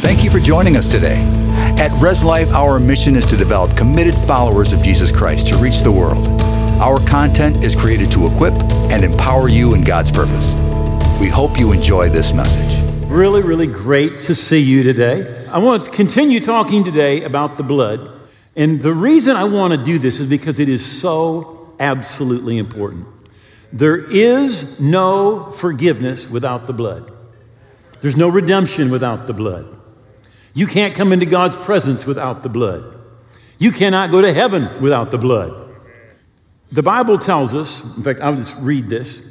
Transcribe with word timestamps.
Thank 0.00 0.24
you 0.24 0.30
for 0.30 0.40
joining 0.40 0.78
us 0.78 0.88
today. 0.88 1.18
At 1.78 1.92
Res 2.00 2.24
Life, 2.24 2.48
our 2.52 2.80
mission 2.80 3.16
is 3.16 3.26
to 3.26 3.36
develop 3.36 3.76
committed 3.76 4.14
followers 4.20 4.72
of 4.72 4.82
Jesus 4.82 5.12
Christ 5.12 5.48
to 5.48 5.58
reach 5.58 5.80
the 5.80 5.92
world. 5.92 6.26
Our 6.80 6.98
content 7.06 7.62
is 7.62 7.76
created 7.76 8.10
to 8.12 8.26
equip 8.26 8.54
and 8.90 9.04
empower 9.04 9.50
you 9.50 9.74
in 9.74 9.84
God's 9.84 10.10
purpose. 10.10 10.54
We 11.20 11.28
hope 11.28 11.58
you 11.60 11.72
enjoy 11.72 12.08
this 12.08 12.32
message. 12.32 12.82
Really, 13.10 13.42
really 13.42 13.66
great 13.66 14.16
to 14.20 14.34
see 14.34 14.58
you 14.58 14.82
today. 14.82 15.46
I 15.50 15.58
want 15.58 15.82
to 15.82 15.90
continue 15.90 16.40
talking 16.40 16.82
today 16.82 17.22
about 17.22 17.58
the 17.58 17.62
blood. 17.62 18.22
And 18.56 18.80
the 18.80 18.94
reason 18.94 19.36
I 19.36 19.44
want 19.44 19.74
to 19.74 19.84
do 19.84 19.98
this 19.98 20.18
is 20.18 20.24
because 20.24 20.60
it 20.60 20.70
is 20.70 20.84
so 20.84 21.74
absolutely 21.78 22.56
important. 22.56 23.06
There 23.70 23.98
is 23.98 24.80
no 24.80 25.52
forgiveness 25.52 26.26
without 26.26 26.66
the 26.66 26.72
blood. 26.72 27.12
There's 28.00 28.16
no 28.16 28.28
redemption 28.28 28.90
without 28.90 29.26
the 29.26 29.34
blood. 29.34 29.76
You 30.52 30.66
can't 30.66 30.94
come 30.94 31.12
into 31.12 31.26
God's 31.26 31.56
presence 31.56 32.06
without 32.06 32.42
the 32.42 32.48
blood. 32.48 32.98
You 33.58 33.72
cannot 33.72 34.10
go 34.10 34.22
to 34.22 34.32
heaven 34.32 34.80
without 34.80 35.10
the 35.10 35.18
blood. 35.18 35.56
The 36.72 36.82
Bible 36.82 37.18
tells 37.18 37.54
us, 37.54 37.84
in 37.96 38.02
fact, 38.02 38.20
I'll 38.20 38.36
just 38.36 38.56
read 38.58 38.88
this 38.88 39.22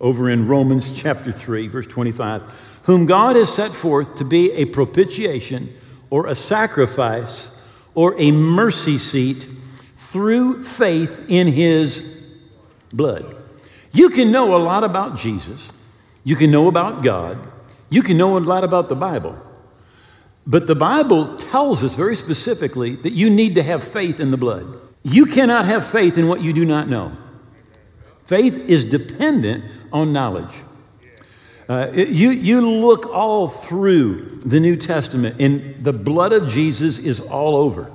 over 0.00 0.28
in 0.28 0.46
Romans 0.46 0.90
chapter 0.90 1.32
3, 1.32 1.68
verse 1.68 1.86
25, 1.86 2.82
whom 2.84 3.06
God 3.06 3.36
has 3.36 3.52
set 3.52 3.72
forth 3.72 4.16
to 4.16 4.24
be 4.24 4.52
a 4.52 4.66
propitiation 4.66 5.72
or 6.10 6.26
a 6.26 6.34
sacrifice 6.34 7.86
or 7.94 8.14
a 8.18 8.30
mercy 8.30 8.98
seat 8.98 9.48
through 9.96 10.62
faith 10.64 11.24
in 11.28 11.46
his 11.48 12.06
blood. 12.92 13.36
You 13.92 14.10
can 14.10 14.30
know 14.30 14.56
a 14.56 14.58
lot 14.58 14.84
about 14.84 15.16
Jesus, 15.16 15.72
you 16.24 16.36
can 16.36 16.50
know 16.50 16.68
about 16.68 17.02
God, 17.02 17.38
you 17.88 18.02
can 18.02 18.18
know 18.18 18.36
a 18.36 18.40
lot 18.40 18.64
about 18.64 18.88
the 18.88 18.96
Bible. 18.96 19.40
But 20.46 20.66
the 20.66 20.76
Bible 20.76 21.36
tells 21.36 21.82
us 21.82 21.94
very 21.94 22.14
specifically 22.14 22.94
that 22.96 23.12
you 23.12 23.28
need 23.28 23.56
to 23.56 23.62
have 23.62 23.82
faith 23.82 24.20
in 24.20 24.30
the 24.30 24.36
blood. 24.36 24.80
You 25.02 25.26
cannot 25.26 25.64
have 25.64 25.86
faith 25.86 26.16
in 26.16 26.28
what 26.28 26.40
you 26.40 26.52
do 26.52 26.64
not 26.64 26.88
know. 26.88 27.16
Faith 28.24 28.56
is 28.56 28.84
dependent 28.84 29.64
on 29.92 30.12
knowledge. 30.12 30.62
Uh, 31.68 31.90
it, 31.92 32.08
you, 32.10 32.30
you 32.30 32.60
look 32.60 33.06
all 33.06 33.48
through 33.48 34.40
the 34.44 34.60
New 34.60 34.76
Testament, 34.76 35.40
and 35.40 35.82
the 35.82 35.92
blood 35.92 36.32
of 36.32 36.48
Jesus 36.48 36.98
is 36.98 37.20
all 37.20 37.56
over. 37.56 37.90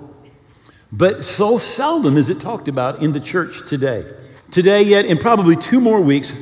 But 0.91 1.23
so 1.23 1.57
seldom 1.57 2.17
is 2.17 2.29
it 2.29 2.41
talked 2.41 2.67
about 2.67 3.01
in 3.01 3.13
the 3.13 3.19
church 3.21 3.65
today. 3.67 4.05
Today, 4.49 4.81
yet, 4.81 5.05
in 5.05 5.17
probably 5.17 5.55
two 5.55 5.79
more 5.79 6.01
weeks, 6.01 6.35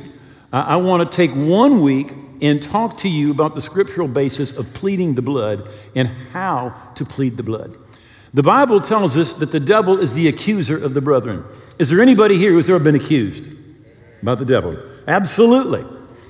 I 0.52 0.76
want 0.78 1.08
to 1.08 1.16
take 1.16 1.30
one 1.30 1.80
week 1.80 2.12
and 2.42 2.62
talk 2.62 2.96
to 2.98 3.08
you 3.08 3.30
about 3.30 3.54
the 3.54 3.60
scriptural 3.60 4.08
basis 4.08 4.56
of 4.56 4.72
pleading 4.72 5.14
the 5.14 5.22
blood 5.22 5.68
and 5.94 6.08
how 6.32 6.74
to 6.94 7.04
plead 7.04 7.36
the 7.36 7.42
blood. 7.42 7.76
The 8.32 8.42
Bible 8.42 8.80
tells 8.80 9.16
us 9.16 9.34
that 9.34 9.50
the 9.50 9.60
devil 9.60 9.98
is 9.98 10.14
the 10.14 10.28
accuser 10.28 10.82
of 10.82 10.94
the 10.94 11.00
brethren. 11.00 11.44
Is 11.78 11.90
there 11.90 12.00
anybody 12.00 12.36
here 12.36 12.52
who's 12.52 12.70
ever 12.70 12.78
been 12.78 12.94
accused 12.94 13.52
about 14.22 14.38
the 14.38 14.44
devil? 14.44 14.78
Absolutely. 15.08 15.84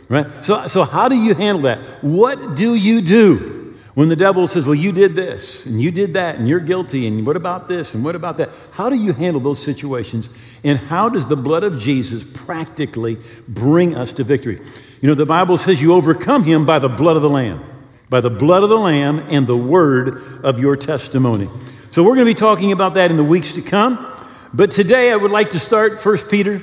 Right? 0.08 0.44
So, 0.44 0.66
so 0.66 0.84
how 0.84 1.08
do 1.08 1.16
you 1.16 1.34
handle 1.34 1.62
that? 1.62 1.78
What 2.02 2.56
do 2.56 2.74
you 2.74 3.00
do? 3.00 3.60
When 3.94 4.08
the 4.08 4.16
devil 4.16 4.46
says, 4.46 4.66
Well, 4.66 4.76
you 4.76 4.92
did 4.92 5.14
this, 5.14 5.66
and 5.66 5.82
you 5.82 5.90
did 5.90 6.14
that, 6.14 6.36
and 6.36 6.48
you're 6.48 6.60
guilty, 6.60 7.06
and 7.06 7.26
what 7.26 7.36
about 7.36 7.68
this, 7.68 7.92
and 7.92 8.04
what 8.04 8.14
about 8.14 8.36
that? 8.38 8.50
How 8.72 8.88
do 8.88 8.96
you 8.96 9.12
handle 9.12 9.40
those 9.40 9.62
situations? 9.62 10.30
And 10.62 10.78
how 10.78 11.08
does 11.08 11.26
the 11.26 11.36
blood 11.36 11.64
of 11.64 11.78
Jesus 11.78 12.24
practically 12.24 13.18
bring 13.48 13.96
us 13.96 14.12
to 14.12 14.24
victory? 14.24 14.60
You 15.00 15.08
know, 15.08 15.14
the 15.14 15.26
Bible 15.26 15.56
says 15.56 15.80
you 15.80 15.94
overcome 15.94 16.44
him 16.44 16.66
by 16.66 16.78
the 16.78 16.88
blood 16.88 17.16
of 17.16 17.22
the 17.22 17.30
Lamb, 17.30 17.64
by 18.10 18.20
the 18.20 18.28
blood 18.28 18.62
of 18.62 18.68
the 18.68 18.78
Lamb 18.78 19.18
and 19.30 19.46
the 19.46 19.56
word 19.56 20.20
of 20.42 20.58
your 20.58 20.76
testimony. 20.76 21.48
So 21.90 22.02
we're 22.02 22.16
going 22.16 22.26
to 22.26 22.30
be 22.30 22.34
talking 22.34 22.70
about 22.70 22.94
that 22.94 23.10
in 23.10 23.16
the 23.16 23.24
weeks 23.24 23.54
to 23.54 23.62
come. 23.62 24.06
But 24.52 24.70
today 24.70 25.10
I 25.10 25.16
would 25.16 25.30
like 25.30 25.50
to 25.50 25.58
start 25.58 26.04
1 26.04 26.18
Peter 26.28 26.62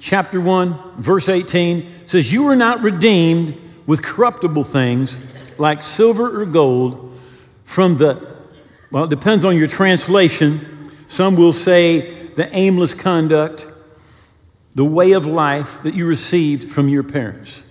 chapter 0.00 0.40
1, 0.40 1.00
verse 1.00 1.28
18 1.28 2.06
says, 2.06 2.30
You 2.32 2.42
were 2.42 2.56
not 2.56 2.82
redeemed 2.82 3.56
with 3.86 4.02
corruptible 4.02 4.64
things 4.64 5.18
like 5.58 5.82
silver 5.82 6.42
or 6.42 6.44
gold 6.44 7.18
from 7.64 7.96
the, 7.96 8.36
well, 8.90 9.04
it 9.04 9.10
depends 9.10 9.44
on 9.44 9.56
your 9.56 9.68
translation. 9.68 10.90
Some 11.06 11.36
will 11.36 11.52
say 11.52 12.10
the 12.34 12.54
aimless 12.54 12.94
conduct, 12.94 13.68
the 14.74 14.84
way 14.84 15.12
of 15.12 15.26
life 15.26 15.82
that 15.82 15.94
you 15.94 16.06
received 16.06 16.70
from 16.70 16.88
your 16.88 17.02
parents. 17.02 17.66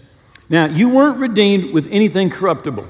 Now, 0.50 0.66
you 0.66 0.89
weren't 0.89 1.17
redeemed 1.17 1.73
with 1.73 1.88
anything 1.91 2.29
corruptible. 2.29 2.88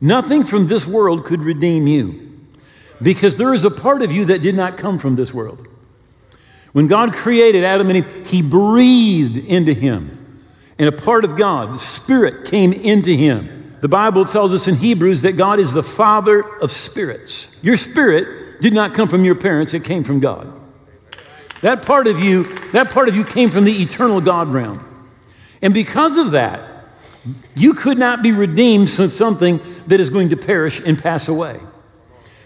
Nothing 0.00 0.44
from 0.44 0.66
this 0.66 0.86
world 0.86 1.24
could 1.24 1.44
redeem 1.44 1.86
you 1.86 2.40
because 3.00 3.36
there 3.36 3.54
is 3.54 3.64
a 3.64 3.70
part 3.70 4.02
of 4.02 4.12
you 4.12 4.24
that 4.26 4.42
did 4.42 4.54
not 4.54 4.76
come 4.76 4.98
from 4.98 5.14
this 5.14 5.32
world. 5.32 5.66
When 6.72 6.86
God 6.86 7.12
created 7.12 7.64
Adam 7.64 7.88
and 7.88 7.98
Eve, 7.98 8.26
He 8.26 8.42
breathed 8.42 9.36
into 9.36 9.74
him. 9.74 10.18
And 10.78 10.88
a 10.88 10.92
part 10.92 11.24
of 11.24 11.36
God, 11.36 11.74
the 11.74 11.78
Spirit, 11.78 12.46
came 12.46 12.72
into 12.72 13.14
him. 13.14 13.76
The 13.80 13.88
Bible 13.88 14.24
tells 14.24 14.54
us 14.54 14.66
in 14.66 14.76
Hebrews 14.76 15.22
that 15.22 15.32
God 15.32 15.58
is 15.58 15.72
the 15.72 15.82
Father 15.82 16.40
of 16.60 16.70
spirits. 16.70 17.54
Your 17.62 17.76
spirit 17.76 18.60
did 18.60 18.72
not 18.72 18.94
come 18.94 19.08
from 19.08 19.24
your 19.24 19.34
parents, 19.34 19.74
it 19.74 19.84
came 19.84 20.04
from 20.04 20.20
God. 20.20 20.61
That 21.62 21.86
part 21.86 22.06
of 22.06 22.20
you, 22.20 22.44
that 22.72 22.90
part 22.90 23.08
of 23.08 23.16
you 23.16 23.24
came 23.24 23.48
from 23.48 23.64
the 23.64 23.82
eternal 23.82 24.20
God 24.20 24.48
realm. 24.48 24.84
And 25.62 25.72
because 25.72 26.18
of 26.18 26.32
that, 26.32 26.86
you 27.54 27.72
could 27.72 27.98
not 27.98 28.22
be 28.22 28.32
redeemed 28.32 28.90
from 28.90 29.08
something 29.08 29.60
that 29.86 30.00
is 30.00 30.10
going 30.10 30.30
to 30.30 30.36
perish 30.36 30.84
and 30.84 31.00
pass 31.00 31.28
away. 31.28 31.60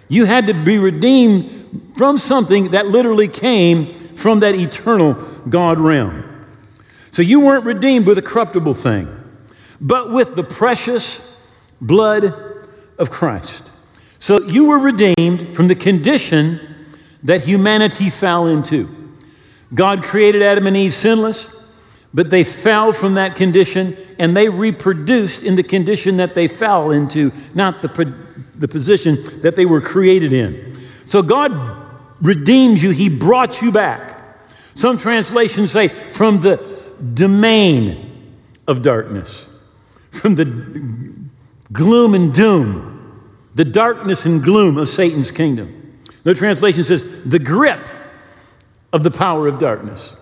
You 0.08 0.26
had 0.26 0.46
to 0.48 0.54
be 0.54 0.78
redeemed 0.78 1.94
from 1.96 2.18
something 2.18 2.70
that 2.72 2.86
literally 2.86 3.28
came 3.28 3.86
from 4.16 4.40
that 4.40 4.54
eternal 4.54 5.14
God 5.48 5.78
realm. 5.78 6.22
So 7.10 7.22
you 7.22 7.40
weren't 7.40 7.64
redeemed 7.64 8.06
with 8.06 8.18
a 8.18 8.22
corruptible 8.22 8.74
thing, 8.74 9.08
but 9.80 10.10
with 10.10 10.34
the 10.34 10.44
precious 10.44 11.22
blood 11.80 12.34
of 12.98 13.10
Christ. 13.10 13.70
So 14.18 14.42
you 14.42 14.66
were 14.66 14.78
redeemed 14.78 15.54
from 15.54 15.68
the 15.68 15.74
condition 15.74 16.60
that 17.22 17.44
humanity 17.44 18.10
fell 18.10 18.46
into. 18.46 18.95
God 19.74 20.02
created 20.02 20.42
Adam 20.42 20.66
and 20.66 20.76
Eve 20.76 20.94
sinless, 20.94 21.50
but 22.14 22.30
they 22.30 22.44
fell 22.44 22.92
from 22.92 23.14
that 23.14 23.36
condition 23.36 23.96
and 24.18 24.36
they 24.36 24.48
reproduced 24.48 25.42
in 25.42 25.56
the 25.56 25.62
condition 25.62 26.16
that 26.18 26.34
they 26.34 26.48
fell 26.48 26.90
into, 26.90 27.32
not 27.54 27.82
the, 27.82 28.14
the 28.54 28.68
position 28.68 29.18
that 29.42 29.56
they 29.56 29.66
were 29.66 29.80
created 29.80 30.32
in. 30.32 30.74
So 31.04 31.22
God 31.22 31.52
redeemed 32.20 32.80
you, 32.80 32.90
He 32.90 33.08
brought 33.08 33.60
you 33.60 33.70
back. 33.70 34.12
Some 34.74 34.98
translations 34.98 35.72
say 35.72 35.88
from 35.88 36.40
the 36.40 36.56
domain 37.14 38.34
of 38.66 38.82
darkness, 38.82 39.48
from 40.10 40.34
the 40.34 40.44
gloom 41.72 42.14
and 42.14 42.32
doom, 42.32 42.92
the 43.54 43.64
darkness 43.64 44.26
and 44.26 44.42
gloom 44.42 44.76
of 44.76 44.88
Satan's 44.88 45.30
kingdom. 45.30 45.98
The 46.24 46.34
translation 46.34 46.82
says 46.84 47.24
the 47.24 47.38
grip 47.38 47.88
of 48.96 49.02
the 49.02 49.10
power 49.10 49.46
of 49.46 49.58
darkness. 49.58 50.16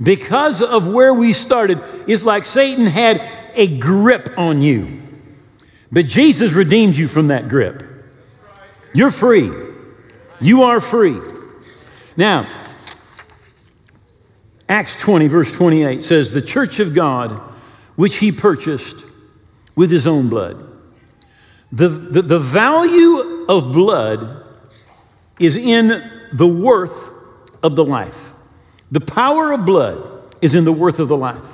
Because 0.00 0.60
of 0.60 0.92
where 0.92 1.14
we 1.14 1.32
started, 1.32 1.80
it's 2.06 2.22
like 2.22 2.44
Satan 2.44 2.86
had 2.86 3.26
a 3.54 3.78
grip 3.78 4.34
on 4.36 4.60
you. 4.60 5.00
But 5.90 6.04
Jesus 6.04 6.52
redeemed 6.52 6.96
you 6.96 7.08
from 7.08 7.28
that 7.28 7.48
grip. 7.48 7.82
You're 8.92 9.10
free. 9.10 9.50
You 10.38 10.64
are 10.64 10.82
free. 10.82 11.18
Now, 12.14 12.46
Acts 14.68 14.96
20, 14.96 15.26
verse 15.28 15.56
28 15.56 16.02
says, 16.02 16.34
The 16.34 16.42
church 16.42 16.80
of 16.80 16.94
God, 16.94 17.32
which 17.96 18.18
he 18.18 18.30
purchased 18.30 19.06
with 19.74 19.90
his 19.90 20.06
own 20.06 20.28
blood. 20.28 20.62
The, 21.72 21.88
the, 21.88 22.20
the 22.20 22.38
value 22.38 23.46
of 23.48 23.72
blood 23.72 24.46
is 25.40 25.56
in 25.56 25.88
the 26.34 26.46
worth 26.46 27.13
of 27.64 27.74
the 27.74 27.84
life. 27.84 28.32
The 28.92 29.00
power 29.00 29.50
of 29.50 29.64
blood 29.64 30.00
is 30.40 30.54
in 30.54 30.64
the 30.64 30.72
worth 30.72 31.00
of 31.00 31.08
the 31.08 31.16
life. 31.16 31.48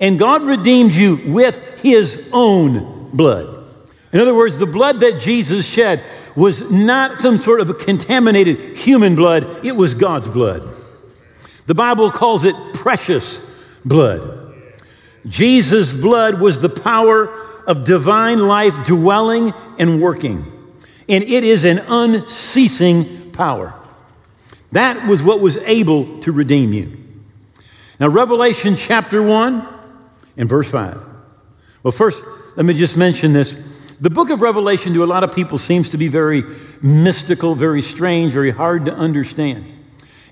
And 0.00 0.18
God 0.18 0.42
redeemed 0.42 0.92
you 0.92 1.22
with 1.24 1.80
his 1.80 2.28
own 2.32 3.10
blood. 3.12 3.64
In 4.12 4.20
other 4.20 4.34
words, 4.34 4.58
the 4.58 4.66
blood 4.66 5.00
that 5.00 5.20
Jesus 5.20 5.66
shed 5.66 6.04
was 6.34 6.70
not 6.70 7.16
some 7.16 7.38
sort 7.38 7.60
of 7.60 7.70
a 7.70 7.74
contaminated 7.74 8.76
human 8.76 9.14
blood, 9.14 9.64
it 9.64 9.72
was 9.72 9.94
God's 9.94 10.28
blood. 10.28 10.68
The 11.66 11.74
Bible 11.74 12.10
calls 12.10 12.44
it 12.44 12.54
precious 12.74 13.40
blood. 13.84 14.54
Jesus' 15.26 15.92
blood 15.92 16.40
was 16.40 16.60
the 16.60 16.68
power 16.68 17.28
of 17.66 17.84
divine 17.84 18.46
life 18.46 18.84
dwelling 18.84 19.52
and 19.78 20.00
working, 20.00 20.44
and 21.08 21.24
it 21.24 21.44
is 21.44 21.64
an 21.64 21.82
unceasing 21.88 23.32
power. 23.32 23.74
That 24.72 25.06
was 25.06 25.22
what 25.22 25.40
was 25.40 25.56
able 25.58 26.20
to 26.20 26.32
redeem 26.32 26.72
you. 26.72 26.96
Now, 27.98 28.08
Revelation 28.08 28.76
chapter 28.76 29.22
1 29.22 29.66
and 30.36 30.48
verse 30.48 30.70
5. 30.70 31.00
Well, 31.82 31.92
first, 31.92 32.24
let 32.56 32.66
me 32.66 32.74
just 32.74 32.96
mention 32.96 33.32
this. 33.32 33.54
The 34.00 34.10
book 34.10 34.28
of 34.28 34.42
Revelation 34.42 34.92
to 34.94 35.04
a 35.04 35.06
lot 35.06 35.24
of 35.24 35.34
people 35.34 35.56
seems 35.56 35.90
to 35.90 35.96
be 35.96 36.08
very 36.08 36.44
mystical, 36.82 37.54
very 37.54 37.80
strange, 37.80 38.32
very 38.32 38.50
hard 38.50 38.84
to 38.84 38.94
understand. 38.94 39.64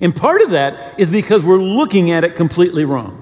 And 0.00 0.14
part 0.14 0.42
of 0.42 0.50
that 0.50 1.00
is 1.00 1.08
because 1.08 1.42
we're 1.42 1.56
looking 1.56 2.10
at 2.10 2.24
it 2.24 2.36
completely 2.36 2.84
wrong. 2.84 3.20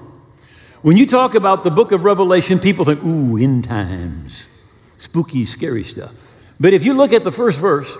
When 0.81 0.97
you 0.97 1.05
talk 1.05 1.35
about 1.35 1.63
the 1.63 1.71
book 1.71 1.93
of 1.93 2.03
Revelation, 2.03 2.59
people 2.59 2.83
think, 2.83 3.01
ooh, 3.05 3.37
end 3.37 3.63
times, 3.63 4.49
spooky, 4.97 5.45
scary 5.45 5.85
stuff. 5.85 6.11
But 6.59 6.73
if 6.73 6.83
you 6.83 6.93
look 6.93 7.13
at 7.13 7.23
the 7.23 7.31
first 7.31 7.59
verse, 7.59 7.95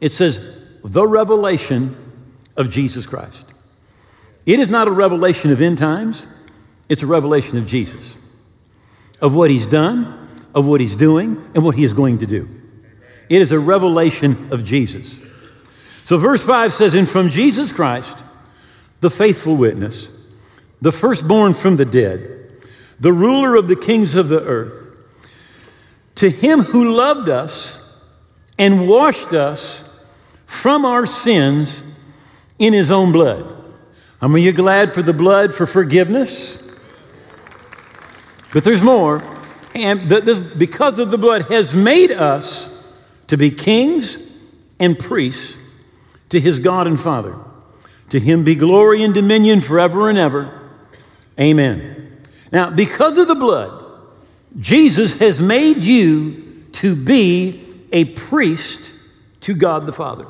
it 0.00 0.10
says, 0.10 0.40
the 0.82 1.06
revelation 1.06 1.94
of 2.56 2.68
Jesus 2.68 3.06
Christ. 3.06 3.52
It 4.44 4.60
is 4.60 4.70
not 4.70 4.88
a 4.88 4.92
revelation 4.92 5.50
of 5.50 5.60
end 5.60 5.78
times, 5.78 6.26
it's 6.88 7.02
a 7.02 7.06
revelation 7.06 7.58
of 7.58 7.66
Jesus, 7.66 8.16
of 9.20 9.34
what 9.34 9.50
he's 9.50 9.66
done, 9.66 10.28
of 10.54 10.66
what 10.66 10.80
he's 10.80 10.96
doing 10.96 11.36
and 11.54 11.64
what 11.64 11.74
he 11.74 11.84
is 11.84 11.92
going 11.92 12.18
to 12.18 12.26
do. 12.26 12.48
It 13.28 13.42
is 13.42 13.52
a 13.52 13.58
revelation 13.58 14.48
of 14.52 14.64
Jesus. 14.64 15.18
So, 16.04 16.16
verse 16.16 16.44
5 16.44 16.72
says, 16.72 16.94
And 16.94 17.08
from 17.08 17.28
Jesus 17.28 17.72
Christ, 17.72 18.22
the 19.00 19.10
faithful 19.10 19.56
witness, 19.56 20.10
the 20.80 20.92
firstborn 20.92 21.52
from 21.52 21.76
the 21.76 21.84
dead, 21.84 22.52
the 23.00 23.12
ruler 23.12 23.56
of 23.56 23.66
the 23.66 23.76
kings 23.76 24.14
of 24.14 24.28
the 24.28 24.42
earth, 24.42 24.88
to 26.14 26.30
him 26.30 26.60
who 26.60 26.94
loved 26.94 27.28
us 27.28 27.82
and 28.58 28.88
washed 28.88 29.32
us 29.32 29.84
from 30.46 30.84
our 30.84 31.04
sins 31.04 31.82
in 32.58 32.72
his 32.72 32.90
own 32.90 33.12
blood. 33.12 33.52
I 34.20 34.28
mean, 34.28 34.44
you 34.44 34.52
glad 34.52 34.94
for 34.94 35.02
the 35.02 35.12
blood 35.12 35.54
for 35.54 35.66
forgiveness? 35.66 36.62
But 38.52 38.64
there's 38.64 38.82
more 38.82 39.22
and 39.76 40.08
this, 40.08 40.38
because 40.38 40.98
of 40.98 41.10
the 41.10 41.18
blood, 41.18 41.42
has 41.50 41.74
made 41.74 42.10
us 42.10 42.70
to 43.26 43.36
be 43.36 43.50
kings 43.50 44.18
and 44.78 44.98
priests 44.98 45.58
to 46.30 46.40
his 46.40 46.58
God 46.58 46.86
and 46.86 46.98
Father. 46.98 47.36
To 48.10 48.18
him 48.18 48.42
be 48.42 48.54
glory 48.54 49.02
and 49.02 49.12
dominion 49.12 49.60
forever 49.60 50.08
and 50.08 50.16
ever. 50.16 50.70
Amen. 51.38 52.22
Now, 52.50 52.70
because 52.70 53.18
of 53.18 53.28
the 53.28 53.34
blood, 53.34 53.82
Jesus 54.58 55.18
has 55.18 55.42
made 55.42 55.84
you 55.84 56.64
to 56.72 56.96
be 56.96 57.62
a 57.92 58.06
priest 58.06 58.94
to 59.42 59.54
God 59.54 59.84
the 59.84 59.92
Father. 59.92 60.26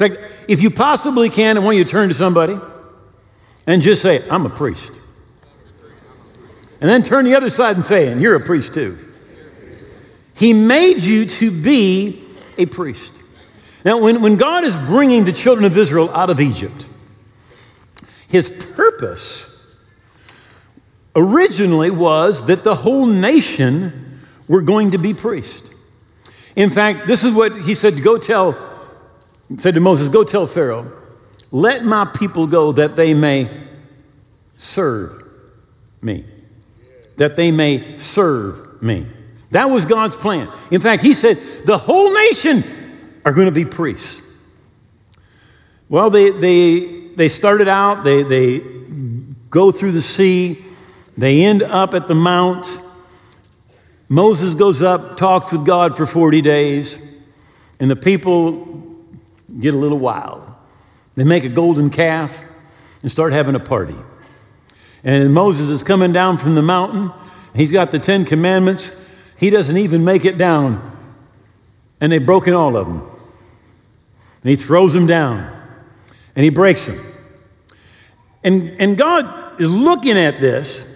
In 0.00 0.16
fact, 0.16 0.44
if 0.48 0.62
you 0.62 0.70
possibly 0.70 1.28
can, 1.28 1.58
I 1.58 1.60
want 1.60 1.76
you 1.76 1.84
to 1.84 1.90
turn 1.90 2.08
to 2.08 2.14
somebody 2.14 2.58
and 3.66 3.82
just 3.82 4.00
say, 4.00 4.26
I'm 4.30 4.46
a 4.46 4.50
priest. 4.50 4.98
And 6.80 6.88
then 6.88 7.02
turn 7.02 7.26
the 7.26 7.34
other 7.34 7.50
side 7.50 7.76
and 7.76 7.84
say, 7.84 8.10
and 8.10 8.22
you're 8.22 8.34
a 8.34 8.40
priest 8.40 8.72
too. 8.72 8.98
He 10.34 10.54
made 10.54 11.02
you 11.02 11.26
to 11.26 11.50
be 11.50 12.24
a 12.56 12.64
priest. 12.64 13.12
Now, 13.84 13.98
when, 13.98 14.22
when 14.22 14.36
God 14.36 14.64
is 14.64 14.74
bringing 14.74 15.24
the 15.24 15.32
children 15.32 15.66
of 15.66 15.76
Israel 15.76 16.08
out 16.10 16.30
of 16.30 16.40
Egypt, 16.40 16.86
his 18.26 18.48
purpose 18.74 19.62
originally 21.14 21.90
was 21.90 22.46
that 22.46 22.64
the 22.64 22.74
whole 22.74 23.04
nation 23.04 24.20
were 24.48 24.62
going 24.62 24.92
to 24.92 24.98
be 24.98 25.12
priests. 25.12 25.68
In 26.56 26.70
fact, 26.70 27.06
this 27.06 27.22
is 27.22 27.34
what 27.34 27.58
he 27.58 27.74
said 27.74 28.02
go 28.02 28.16
tell, 28.16 28.56
said 29.58 29.74
to 29.74 29.80
Moses, 29.80 30.08
go 30.08 30.24
tell 30.24 30.46
Pharaoh, 30.46 30.92
let 31.50 31.84
my 31.84 32.04
people 32.04 32.46
go 32.46 32.72
that 32.72 32.96
they 32.96 33.14
may 33.14 33.50
serve 34.56 35.24
me 36.00 36.24
that 37.20 37.36
they 37.36 37.52
may 37.52 37.98
serve 37.98 38.82
me. 38.82 39.06
That 39.50 39.66
was 39.68 39.84
God's 39.84 40.16
plan. 40.16 40.50
In 40.70 40.80
fact, 40.80 41.02
he 41.02 41.12
said, 41.12 41.36
the 41.66 41.76
whole 41.76 42.14
nation 42.14 42.64
are 43.26 43.34
going 43.34 43.44
to 43.44 43.52
be 43.52 43.66
priests. 43.66 44.22
Well, 45.90 46.08
they, 46.08 46.30
they, 46.30 47.08
they 47.16 47.28
started 47.28 47.68
out, 47.68 48.04
they, 48.04 48.22
they 48.22 48.60
go 49.50 49.70
through 49.70 49.92
the 49.92 50.00
sea, 50.00 50.64
they 51.18 51.44
end 51.44 51.62
up 51.62 51.92
at 51.92 52.08
the 52.08 52.14
mount. 52.14 52.80
Moses 54.08 54.54
goes 54.54 54.82
up, 54.82 55.18
talks 55.18 55.52
with 55.52 55.66
God 55.66 55.98
for 55.98 56.06
40 56.06 56.40
days, 56.40 56.98
and 57.78 57.90
the 57.90 57.96
people 57.96 58.89
get 59.58 59.74
a 59.74 59.76
little 59.76 59.98
wild. 59.98 60.46
They 61.16 61.24
make 61.24 61.44
a 61.44 61.48
golden 61.48 61.90
calf 61.90 62.44
and 63.02 63.10
start 63.10 63.32
having 63.32 63.54
a 63.54 63.60
party. 63.60 63.96
And 65.02 65.32
Moses 65.32 65.70
is 65.70 65.82
coming 65.82 66.12
down 66.12 66.38
from 66.38 66.54
the 66.54 66.62
mountain. 66.62 67.10
He's 67.54 67.72
got 67.72 67.90
the 67.90 67.98
Ten 67.98 68.24
Commandments. 68.24 68.92
He 69.38 69.50
doesn't 69.50 69.76
even 69.76 70.04
make 70.04 70.24
it 70.24 70.38
down. 70.38 70.88
And 72.00 72.12
they've 72.12 72.24
broken 72.24 72.54
all 72.54 72.76
of 72.76 72.86
them. 72.86 73.00
And 74.42 74.50
he 74.50 74.56
throws 74.56 74.94
them 74.94 75.06
down 75.06 75.56
and 76.34 76.44
he 76.44 76.50
breaks 76.50 76.86
them. 76.86 76.98
And, 78.42 78.70
and 78.80 78.96
God 78.96 79.60
is 79.60 79.70
looking 79.70 80.16
at 80.16 80.40
this. 80.40 80.86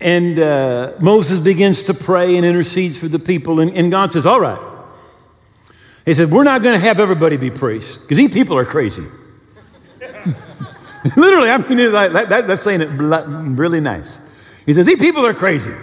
And 0.00 0.38
uh, 0.38 0.92
Moses 1.00 1.40
begins 1.40 1.84
to 1.84 1.94
pray 1.94 2.36
and 2.36 2.46
intercedes 2.46 2.96
for 2.96 3.08
the 3.08 3.18
people. 3.18 3.58
And, 3.58 3.72
and 3.72 3.90
God 3.90 4.12
says, 4.12 4.26
All 4.26 4.40
right. 4.40 4.67
He 6.08 6.14
said, 6.14 6.30
We're 6.30 6.42
not 6.42 6.62
going 6.62 6.72
to 6.74 6.80
have 6.80 7.00
everybody 7.00 7.36
be 7.36 7.50
priests 7.50 7.98
because 7.98 8.16
these 8.16 8.32
people 8.32 8.56
are 8.56 8.64
crazy. 8.64 9.04
Literally, 11.16 11.50
I 11.50 11.58
mean, 11.68 11.92
that, 11.92 12.28
that, 12.30 12.46
that's 12.46 12.62
saying 12.62 12.80
it 12.80 12.86
really 12.86 13.80
nice. 13.80 14.18
He 14.64 14.72
says, 14.72 14.86
These 14.86 15.00
people 15.00 15.26
are 15.26 15.34
crazy. 15.34 15.74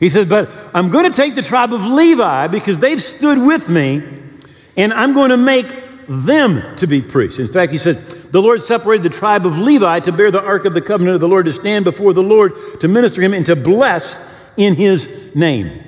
He 0.00 0.08
says, 0.08 0.24
But 0.24 0.48
I'm 0.72 0.88
going 0.88 1.04
to 1.04 1.14
take 1.14 1.34
the 1.34 1.42
tribe 1.42 1.74
of 1.74 1.84
Levi 1.84 2.46
because 2.48 2.78
they've 2.78 3.00
stood 3.00 3.36
with 3.36 3.68
me, 3.68 4.22
and 4.78 4.90
I'm 4.90 5.12
going 5.12 5.28
to 5.28 5.36
make 5.36 5.66
them 6.08 6.74
to 6.76 6.86
be 6.86 7.02
priests. 7.02 7.38
In 7.38 7.46
fact, 7.46 7.72
he 7.72 7.78
said, 7.78 7.98
The 8.08 8.40
Lord 8.40 8.62
separated 8.62 9.02
the 9.02 9.14
tribe 9.14 9.44
of 9.44 9.58
Levi 9.58 10.00
to 10.00 10.12
bear 10.12 10.30
the 10.30 10.42
ark 10.42 10.64
of 10.64 10.72
the 10.72 10.80
covenant 10.80 11.16
of 11.16 11.20
the 11.20 11.28
Lord, 11.28 11.44
to 11.44 11.52
stand 11.52 11.84
before 11.84 12.14
the 12.14 12.22
Lord, 12.22 12.54
to 12.80 12.88
minister 12.88 13.20
him, 13.20 13.34
and 13.34 13.44
to 13.44 13.54
bless 13.54 14.16
in 14.56 14.76
his 14.76 15.36
name. 15.36 15.84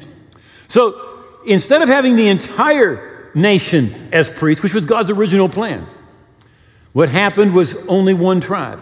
So 0.68 1.00
instead 1.46 1.80
of 1.80 1.88
having 1.88 2.16
the 2.16 2.28
entire 2.28 3.13
nation 3.34 4.08
as 4.12 4.30
priests, 4.30 4.62
which 4.62 4.74
was 4.74 4.86
God's 4.86 5.10
original 5.10 5.48
plan, 5.48 5.86
what 6.92 7.08
happened 7.08 7.54
was 7.54 7.76
only 7.86 8.14
one 8.14 8.40
tribe. 8.40 8.80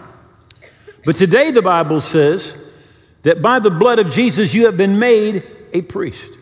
But 1.05 1.15
today 1.15 1.51
the 1.51 1.61
Bible 1.61 1.99
says 1.99 2.57
that 3.23 3.41
by 3.41 3.59
the 3.59 3.71
blood 3.71 3.99
of 3.99 4.11
Jesus 4.11 4.53
you 4.53 4.65
have 4.65 4.77
been 4.77 4.99
made 4.99 5.43
a 5.73 5.81
priest. 5.81 6.37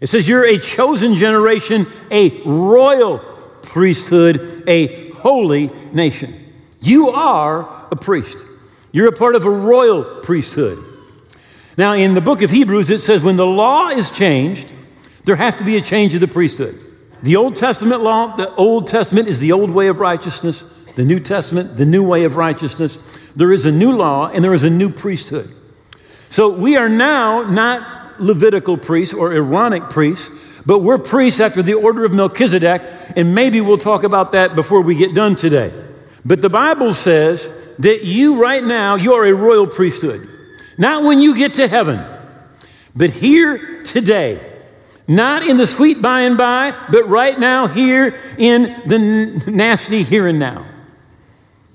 It 0.00 0.08
says 0.08 0.28
you're 0.28 0.44
a 0.44 0.58
chosen 0.58 1.14
generation, 1.14 1.86
a 2.10 2.30
royal 2.42 3.18
priesthood, 3.62 4.64
a 4.66 5.10
holy 5.12 5.70
nation. 5.92 6.34
You 6.80 7.10
are 7.10 7.88
a 7.90 7.96
priest. 7.96 8.44
You're 8.92 9.08
a 9.08 9.12
part 9.12 9.34
of 9.34 9.44
a 9.44 9.50
royal 9.50 10.20
priesthood. 10.22 10.78
Now, 11.78 11.92
in 11.92 12.14
the 12.14 12.20
book 12.20 12.42
of 12.42 12.50
Hebrews, 12.50 12.88
it 12.90 13.00
says 13.00 13.22
when 13.22 13.36
the 13.36 13.46
law 13.46 13.88
is 13.88 14.10
changed, 14.10 14.72
there 15.24 15.36
has 15.36 15.56
to 15.58 15.64
be 15.64 15.76
a 15.76 15.82
change 15.82 16.14
of 16.14 16.20
the 16.20 16.28
priesthood. 16.28 16.82
The 17.22 17.36
Old 17.36 17.56
Testament 17.56 18.02
law, 18.02 18.36
the 18.36 18.54
Old 18.56 18.86
Testament 18.86 19.28
is 19.28 19.40
the 19.40 19.52
old 19.52 19.70
way 19.70 19.88
of 19.88 20.00
righteousness 20.00 20.64
the 20.96 21.04
New 21.04 21.20
Testament, 21.20 21.76
the 21.76 21.86
new 21.86 22.02
way 22.02 22.24
of 22.24 22.36
righteousness. 22.36 22.96
There 23.36 23.52
is 23.52 23.66
a 23.66 23.72
new 23.72 23.92
law 23.92 24.28
and 24.28 24.42
there 24.42 24.54
is 24.54 24.64
a 24.64 24.70
new 24.70 24.90
priesthood. 24.90 25.54
So 26.30 26.48
we 26.48 26.76
are 26.76 26.88
now 26.88 27.42
not 27.42 28.18
Levitical 28.18 28.78
priests 28.78 29.14
or 29.14 29.32
Aaronic 29.32 29.90
priests, 29.90 30.30
but 30.64 30.78
we're 30.78 30.96
priests 30.96 31.38
after 31.38 31.62
the 31.62 31.74
order 31.74 32.06
of 32.06 32.14
Melchizedek, 32.14 32.80
and 33.14 33.34
maybe 33.34 33.60
we'll 33.60 33.76
talk 33.76 34.04
about 34.04 34.32
that 34.32 34.56
before 34.56 34.80
we 34.80 34.94
get 34.94 35.14
done 35.14 35.36
today. 35.36 35.70
But 36.24 36.40
the 36.40 36.48
Bible 36.48 36.94
says 36.94 37.50
that 37.78 38.04
you 38.04 38.40
right 38.40 38.64
now, 38.64 38.96
you 38.96 39.12
are 39.12 39.26
a 39.26 39.34
royal 39.34 39.66
priesthood. 39.66 40.26
Not 40.78 41.04
when 41.04 41.20
you 41.20 41.36
get 41.36 41.54
to 41.54 41.68
heaven, 41.68 42.02
but 42.96 43.10
here 43.10 43.82
today. 43.82 44.55
Not 45.08 45.46
in 45.46 45.56
the 45.56 45.66
sweet 45.66 46.02
by 46.02 46.22
and 46.22 46.36
by, 46.36 46.72
but 46.90 47.08
right 47.08 47.38
now, 47.38 47.68
here 47.68 48.18
in 48.38 48.62
the 48.86 49.42
nasty 49.46 50.02
here 50.02 50.26
and 50.26 50.38
now. 50.38 50.66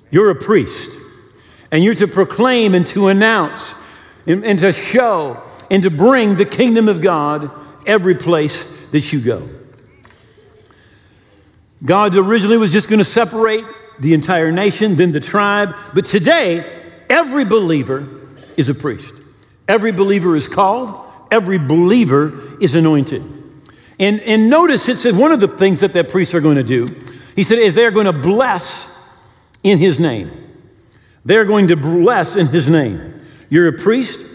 You're 0.09 0.29
a 0.29 0.35
priest, 0.35 0.99
and 1.71 1.83
you're 1.83 1.93
to 1.95 2.07
proclaim 2.07 2.75
and 2.75 2.85
to 2.87 3.07
announce 3.07 3.75
and, 4.27 4.43
and 4.43 4.59
to 4.59 4.73
show 4.73 5.41
and 5.69 5.83
to 5.83 5.89
bring 5.89 6.35
the 6.35 6.45
kingdom 6.45 6.89
of 6.89 7.01
God 7.01 7.49
every 7.87 8.15
place 8.15 8.65
that 8.87 9.13
you 9.13 9.21
go. 9.21 9.49
God 11.83 12.15
originally 12.15 12.57
was 12.57 12.73
just 12.73 12.89
going 12.89 12.99
to 12.99 13.05
separate 13.05 13.65
the 13.99 14.13
entire 14.13 14.51
nation, 14.51 14.95
then 14.95 15.11
the 15.11 15.19
tribe, 15.19 15.75
but 15.93 16.05
today, 16.05 16.65
every 17.09 17.45
believer 17.45 18.07
is 18.57 18.69
a 18.69 18.75
priest. 18.75 19.13
Every 19.67 19.91
believer 19.91 20.35
is 20.35 20.47
called, 20.47 21.07
every 21.31 21.57
believer 21.57 22.39
is 22.59 22.75
anointed. 22.75 23.23
And, 23.99 24.19
and 24.21 24.49
notice 24.49 24.89
it 24.89 24.97
said 24.97 25.15
one 25.15 25.31
of 25.31 25.39
the 25.39 25.47
things 25.47 25.79
that 25.79 25.93
that 25.93 26.09
priests 26.09 26.35
are 26.35 26.41
going 26.41 26.57
to 26.57 26.63
do, 26.63 26.87
he 27.35 27.43
said, 27.43 27.59
is 27.59 27.73
they're 27.73 27.91
going 27.91 28.05
to 28.05 28.13
bless 28.13 28.89
in 29.63 29.77
his 29.77 29.99
name. 29.99 30.31
They're 31.23 31.45
going 31.45 31.67
to 31.67 31.75
bless 31.75 32.35
in 32.35 32.47
his 32.47 32.67
name. 32.69 33.21
You're 33.49 33.67
a 33.67 33.73
priest. 33.73 34.25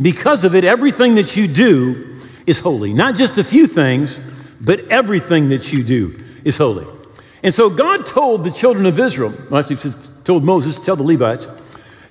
Because 0.00 0.44
of 0.44 0.54
it, 0.54 0.64
everything 0.64 1.14
that 1.14 1.36
you 1.36 1.46
do, 1.46 2.12
is 2.46 2.60
holy. 2.60 2.92
Not 2.92 3.16
just 3.16 3.38
a 3.38 3.44
few 3.44 3.66
things, 3.66 4.20
but 4.60 4.80
everything 4.88 5.48
that 5.50 5.72
you 5.72 5.82
do 5.82 6.18
is 6.44 6.58
holy. 6.58 6.86
And 7.42 7.52
so 7.52 7.70
God 7.70 8.06
told 8.06 8.44
the 8.44 8.50
children 8.50 8.86
of 8.86 8.98
Israel, 8.98 9.34
well, 9.50 9.60
actually, 9.60 9.92
told 10.24 10.44
Moses 10.44 10.78
tell 10.78 10.96
the 10.96 11.02
Levites, 11.02 11.46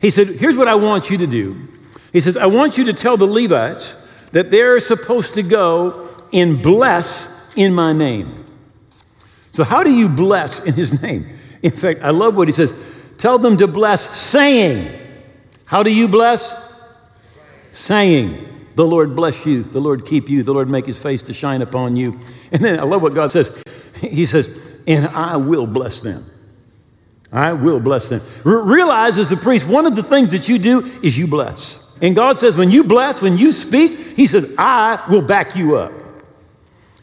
He 0.01 0.09
said, 0.09 0.27
Here's 0.27 0.57
what 0.57 0.67
I 0.67 0.75
want 0.75 1.09
you 1.09 1.17
to 1.17 1.27
do. 1.27 1.67
He 2.11 2.19
says, 2.19 2.35
I 2.35 2.47
want 2.47 2.77
you 2.77 2.83
to 2.85 2.93
tell 2.93 3.17
the 3.17 3.25
Levites 3.25 3.95
that 4.31 4.51
they're 4.51 4.79
supposed 4.79 5.33
to 5.35 5.43
go 5.43 6.07
and 6.33 6.61
bless 6.61 7.29
in 7.55 7.73
my 7.73 7.93
name. 7.93 8.45
So, 9.51 9.63
how 9.63 9.83
do 9.83 9.93
you 9.93 10.07
bless 10.07 10.63
in 10.63 10.73
his 10.73 11.01
name? 11.01 11.29
In 11.61 11.71
fact, 11.71 12.01
I 12.01 12.11
love 12.11 12.35
what 12.35 12.47
he 12.47 12.51
says 12.51 12.73
tell 13.17 13.37
them 13.37 13.57
to 13.57 13.67
bless, 13.67 14.09
saying, 14.17 14.99
How 15.65 15.83
do 15.83 15.93
you 15.93 16.07
bless? 16.07 16.55
Saying, 17.71 18.67
The 18.75 18.85
Lord 18.85 19.15
bless 19.15 19.45
you, 19.45 19.63
the 19.63 19.81
Lord 19.81 20.05
keep 20.05 20.29
you, 20.29 20.43
the 20.43 20.53
Lord 20.53 20.69
make 20.69 20.85
his 20.85 20.97
face 20.97 21.21
to 21.23 21.33
shine 21.33 21.61
upon 21.61 21.95
you. 21.95 22.19
And 22.51 22.63
then 22.63 22.79
I 22.79 22.83
love 22.83 23.01
what 23.01 23.13
God 23.13 23.31
says. 23.31 23.61
He 23.99 24.25
says, 24.25 24.71
And 24.87 25.07
I 25.07 25.37
will 25.37 25.67
bless 25.67 26.01
them. 26.01 26.25
I 27.31 27.53
will 27.53 27.79
bless 27.79 28.09
them. 28.09 28.21
realize 28.43 29.17
as 29.17 29.31
a 29.31 29.37
priest, 29.37 29.67
one 29.67 29.85
of 29.85 29.95
the 29.95 30.03
things 30.03 30.31
that 30.31 30.49
you 30.49 30.59
do 30.59 30.85
is 31.01 31.17
you 31.17 31.27
bless. 31.27 31.81
And 32.01 32.15
God 32.15 32.39
says, 32.39 32.57
when 32.57 32.71
you 32.71 32.83
bless, 32.83 33.21
when 33.21 33.37
you 33.37 33.51
speak, 33.51 33.99
He 34.17 34.27
says, 34.27 34.51
I 34.57 35.05
will 35.09 35.21
back 35.21 35.55
you 35.55 35.77
up. 35.77 35.93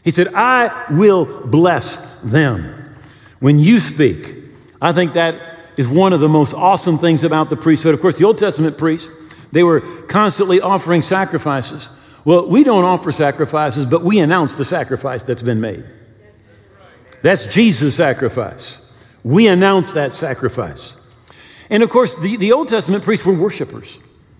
He 0.03 0.11
said, 0.11 0.33
I 0.33 0.85
will 0.91 1.47
bless 1.47 2.19
them. 2.19 2.93
When 3.39 3.59
you 3.59 3.79
speak, 3.79 4.35
I 4.81 4.91
think 4.91 5.13
that 5.13 5.41
is 5.77 5.87
one 5.87 6.11
of 6.11 6.19
the 6.19 6.27
most 6.27 6.53
awesome 6.53 6.97
things 6.97 7.23
about 7.23 7.49
the 7.49 7.55
priesthood. 7.55 7.93
Of 7.93 8.01
course, 8.01 8.17
the 8.17 8.25
Old 8.25 8.37
Testament 8.37 8.77
priests, 8.77 9.09
they 9.51 9.63
were 9.63 9.79
constantly 10.07 10.59
offering 10.59 11.01
sacrifices. 11.01 11.89
Well, 12.25 12.47
we 12.47 12.65
don't 12.65 12.83
offer 12.83 13.13
sacrifices, 13.13 13.85
but 13.85 14.03
we 14.03 14.19
announce 14.19 14.57
the 14.57 14.65
sacrifice 14.65 15.23
that's 15.23 15.41
been 15.41 15.61
made. 15.61 15.85
That's 17.21 17.53
Jesus' 17.53 17.95
sacrifice. 17.95 18.81
We 19.23 19.47
announce 19.47 19.93
that 19.93 20.13
sacrifice. 20.13 20.95
And 21.69 21.83
of 21.83 21.89
course, 21.89 22.15
the, 22.15 22.35
the 22.35 22.51
Old 22.51 22.67
Testament 22.67 23.03
priests 23.03 23.25
were 23.25 23.33
worshipers. 23.33 23.99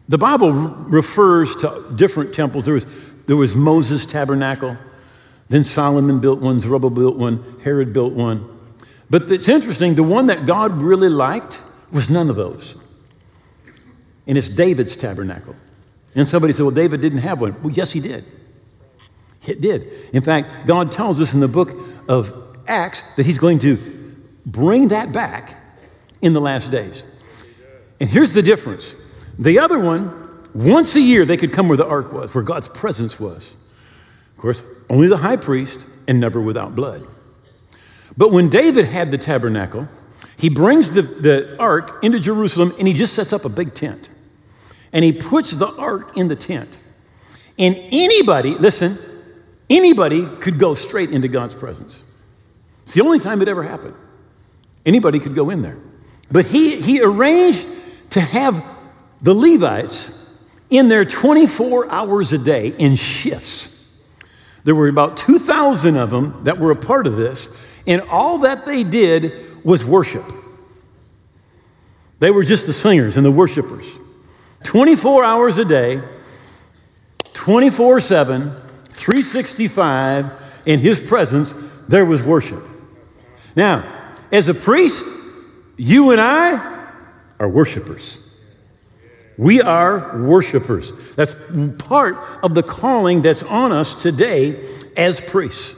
The 0.09 0.17
Bible 0.17 0.51
refers 0.51 1.55
to 1.57 1.85
different 1.95 2.33
temples. 2.33 2.65
There 2.65 2.73
was, 2.73 2.85
there 3.27 3.37
was 3.37 3.55
Moses' 3.55 4.07
tabernacle, 4.07 4.75
then 5.49 5.63
Solomon 5.63 6.19
built 6.19 6.39
one, 6.39 6.59
Zerubbabel 6.59 6.89
built 6.89 7.17
one, 7.17 7.59
Herod 7.63 7.93
built 7.93 8.13
one. 8.13 8.57
But 9.07 9.31
it's 9.31 9.47
interesting, 9.47 9.93
the 9.93 10.03
one 10.03 10.25
that 10.25 10.47
God 10.47 10.81
really 10.81 11.09
liked 11.09 11.63
was 11.91 12.09
none 12.09 12.31
of 12.31 12.35
those. 12.35 12.75
And 14.25 14.35
it's 14.35 14.49
David's 14.49 14.97
tabernacle. 14.97 15.55
And 16.15 16.27
somebody 16.27 16.53
said, 16.53 16.63
well, 16.63 16.73
David 16.73 17.01
didn't 17.01 17.19
have 17.19 17.39
one. 17.39 17.61
Well, 17.61 17.71
yes, 17.71 17.91
he 17.91 17.99
did. 17.99 18.25
It 19.47 19.61
did. 19.61 19.91
In 20.11 20.23
fact, 20.23 20.65
God 20.65 20.91
tells 20.91 21.19
us 21.19 21.35
in 21.35 21.39
the 21.39 21.47
book 21.47 21.77
of 22.07 22.33
Acts 22.67 23.03
that 23.15 23.27
he's 23.27 23.37
going 23.37 23.59
to 23.59 23.77
bring 24.43 24.87
that 24.87 25.11
back 25.11 25.53
in 26.19 26.33
the 26.33 26.41
last 26.41 26.71
days. 26.71 27.03
And 27.99 28.09
here's 28.09 28.33
the 28.33 28.41
difference 28.41 28.95
the 29.39 29.57
other 29.59 29.79
one, 29.79 30.43
once 30.53 30.95
a 30.95 31.01
year, 31.01 31.25
they 31.25 31.37
could 31.37 31.53
come 31.53 31.69
where 31.69 31.77
the 31.77 31.87
ark 31.87 32.11
was, 32.11 32.35
where 32.35 32.43
God's 32.43 32.67
presence 32.69 33.19
was. 33.19 33.55
Of 34.35 34.37
course, 34.37 34.61
only 34.89 35.07
the 35.07 35.17
high 35.17 35.37
priest 35.37 35.85
and 36.07 36.19
never 36.19 36.41
without 36.41 36.75
blood. 36.75 37.07
But 38.17 38.31
when 38.31 38.49
David 38.49 38.85
had 38.85 39.11
the 39.11 39.17
tabernacle, 39.17 39.87
he 40.37 40.49
brings 40.49 40.93
the, 40.93 41.03
the 41.03 41.57
ark 41.57 42.03
into 42.03 42.19
Jerusalem 42.19 42.73
and 42.77 42.87
he 42.87 42.93
just 42.93 43.13
sets 43.13 43.31
up 43.31 43.45
a 43.45 43.49
big 43.49 43.73
tent. 43.73 44.09
And 44.91 45.05
he 45.05 45.13
puts 45.13 45.51
the 45.51 45.67
ark 45.67 46.17
in 46.17 46.27
the 46.27 46.35
tent. 46.35 46.77
And 47.57 47.77
anybody, 47.91 48.55
listen, 48.55 48.97
anybody 49.69 50.25
could 50.37 50.59
go 50.59 50.73
straight 50.73 51.11
into 51.11 51.27
God's 51.27 51.53
presence. 51.53 52.03
It's 52.83 52.93
the 52.93 53.03
only 53.03 53.19
time 53.19 53.41
it 53.41 53.47
ever 53.47 53.63
happened. 53.63 53.95
Anybody 54.85 55.19
could 55.19 55.35
go 55.35 55.49
in 55.49 55.61
there. 55.61 55.77
But 56.31 56.45
he, 56.45 56.81
he 56.81 57.01
arranged 57.01 57.67
to 58.11 58.21
have 58.21 58.63
the 59.21 59.33
Levites, 59.33 60.11
in 60.69 60.87
their 60.87 61.03
24 61.03 61.91
hours 61.91 62.31
a 62.31 62.37
day 62.37 62.67
in 62.67 62.95
shifts, 62.95 63.75
there 64.63 64.75
were 64.75 64.87
about 64.87 65.17
2,000 65.17 65.97
of 65.97 66.11
them 66.11 66.43
that 66.43 66.59
were 66.59 66.71
a 66.71 66.75
part 66.75 67.07
of 67.07 67.15
this, 67.15 67.49
and 67.87 68.01
all 68.03 68.39
that 68.39 68.65
they 68.65 68.83
did 68.83 69.33
was 69.63 69.83
worship. 69.83 70.23
They 72.19 72.31
were 72.31 72.43
just 72.43 72.67
the 72.67 72.73
singers 72.73 73.17
and 73.17 73.25
the 73.25 73.31
worshipers. 73.31 73.85
24 74.63 75.23
hours 75.23 75.57
a 75.57 75.65
day, 75.65 76.01
24 77.33 78.01
7, 78.01 78.51
365, 78.89 80.61
in 80.65 80.79
his 80.79 80.99
presence, 80.99 81.53
there 81.87 82.05
was 82.05 82.21
worship. 82.21 82.63
Now, 83.55 84.11
as 84.31 84.49
a 84.49 84.53
priest, 84.53 85.07
you 85.77 86.11
and 86.11 86.21
I 86.21 86.91
are 87.39 87.49
worshipers. 87.49 88.19
We 89.39 89.61
are 89.61 90.17
worshipers. 90.21 91.15
That's 91.15 91.33
part 91.77 92.17
of 92.43 92.55
the 92.55 92.61
calling 92.61 93.21
that's 93.21 93.41
on 93.41 93.71
us 93.71 93.95
today 93.95 94.61
as 94.97 95.21
priests. 95.21 95.77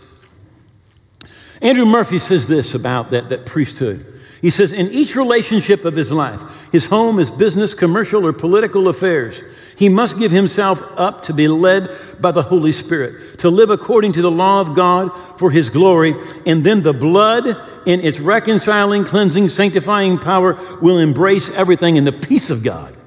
Andrew 1.61 1.85
Murray 1.85 2.17
says 2.17 2.47
this 2.47 2.73
about 2.73 3.11
that, 3.11 3.29
that 3.29 3.45
priesthood. 3.45 4.03
He 4.41 4.49
says, 4.49 4.73
in 4.73 4.87
each 4.87 5.15
relationship 5.15 5.85
of 5.85 5.95
his 5.95 6.11
life, 6.11 6.71
his 6.71 6.87
home, 6.87 7.17
his 7.17 7.29
business, 7.29 7.75
commercial, 7.75 8.25
or 8.25 8.33
political 8.33 8.87
affairs, 8.87 9.43
he 9.77 9.89
must 9.89 10.17
give 10.17 10.31
himself 10.31 10.81
up 10.97 11.21
to 11.25 11.33
be 11.33 11.47
led 11.47 11.95
by 12.19 12.31
the 12.31 12.41
Holy 12.41 12.71
Spirit, 12.71 13.37
to 13.37 13.51
live 13.51 13.69
according 13.69 14.13
to 14.13 14.23
the 14.23 14.31
law 14.31 14.59
of 14.59 14.73
God 14.73 15.09
for 15.37 15.51
his 15.51 15.69
glory, 15.69 16.15
and 16.47 16.63
then 16.63 16.81
the 16.81 16.93
blood 16.93 17.45
in 17.85 17.99
its 17.99 18.19
reconciling, 18.19 19.03
cleansing, 19.03 19.49
sanctifying 19.49 20.17
power 20.17 20.57
will 20.81 20.97
embrace 20.97 21.51
everything 21.51 21.95
in 21.95 22.05
the 22.05 22.11
peace 22.11 22.49
of 22.49 22.63
God 22.63 22.97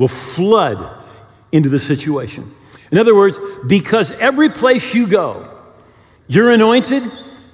will 0.00 0.08
flood 0.08 0.98
into 1.52 1.68
the 1.68 1.78
situation. 1.78 2.50
In 2.90 2.96
other 2.96 3.14
words, 3.14 3.38
because 3.66 4.12
every 4.12 4.48
place 4.48 4.94
you 4.94 5.06
go, 5.06 5.46
you're 6.26 6.50
anointed, 6.50 7.02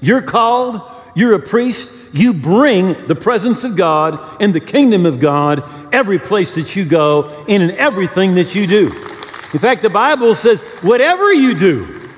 you're 0.00 0.22
called, 0.22 0.80
you're 1.16 1.34
a 1.34 1.40
priest, 1.40 1.92
you 2.12 2.32
bring 2.32 3.08
the 3.08 3.16
presence 3.16 3.64
of 3.64 3.76
God 3.76 4.40
and 4.40 4.54
the 4.54 4.60
kingdom 4.60 5.06
of 5.06 5.18
God 5.18 5.68
every 5.92 6.20
place 6.20 6.54
that 6.54 6.76
you 6.76 6.84
go 6.84 7.44
and 7.48 7.64
in 7.64 7.72
everything 7.72 8.36
that 8.36 8.54
you 8.54 8.68
do. 8.68 8.86
In 9.52 9.58
fact, 9.58 9.82
the 9.82 9.90
Bible 9.90 10.36
says, 10.36 10.62
whatever 10.82 11.32
you 11.32 11.52
do, 11.52 12.08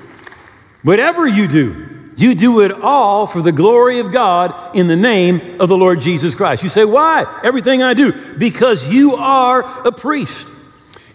whatever 0.83 1.27
you 1.27 1.47
do, 1.47 1.98
you 2.21 2.35
do 2.35 2.61
it 2.61 2.71
all 2.71 3.27
for 3.27 3.41
the 3.41 3.51
glory 3.51 3.99
of 3.99 4.11
God 4.11 4.75
in 4.75 4.87
the 4.87 4.95
name 4.95 5.59
of 5.59 5.69
the 5.69 5.77
Lord 5.77 6.01
Jesus 6.01 6.33
Christ. 6.35 6.63
You 6.63 6.69
say, 6.69 6.85
why? 6.85 7.41
Everything 7.43 7.83
I 7.83 7.93
do. 7.93 8.13
Because 8.37 8.91
you 8.91 9.15
are 9.15 9.61
a 9.85 9.91
priest. 9.91 10.47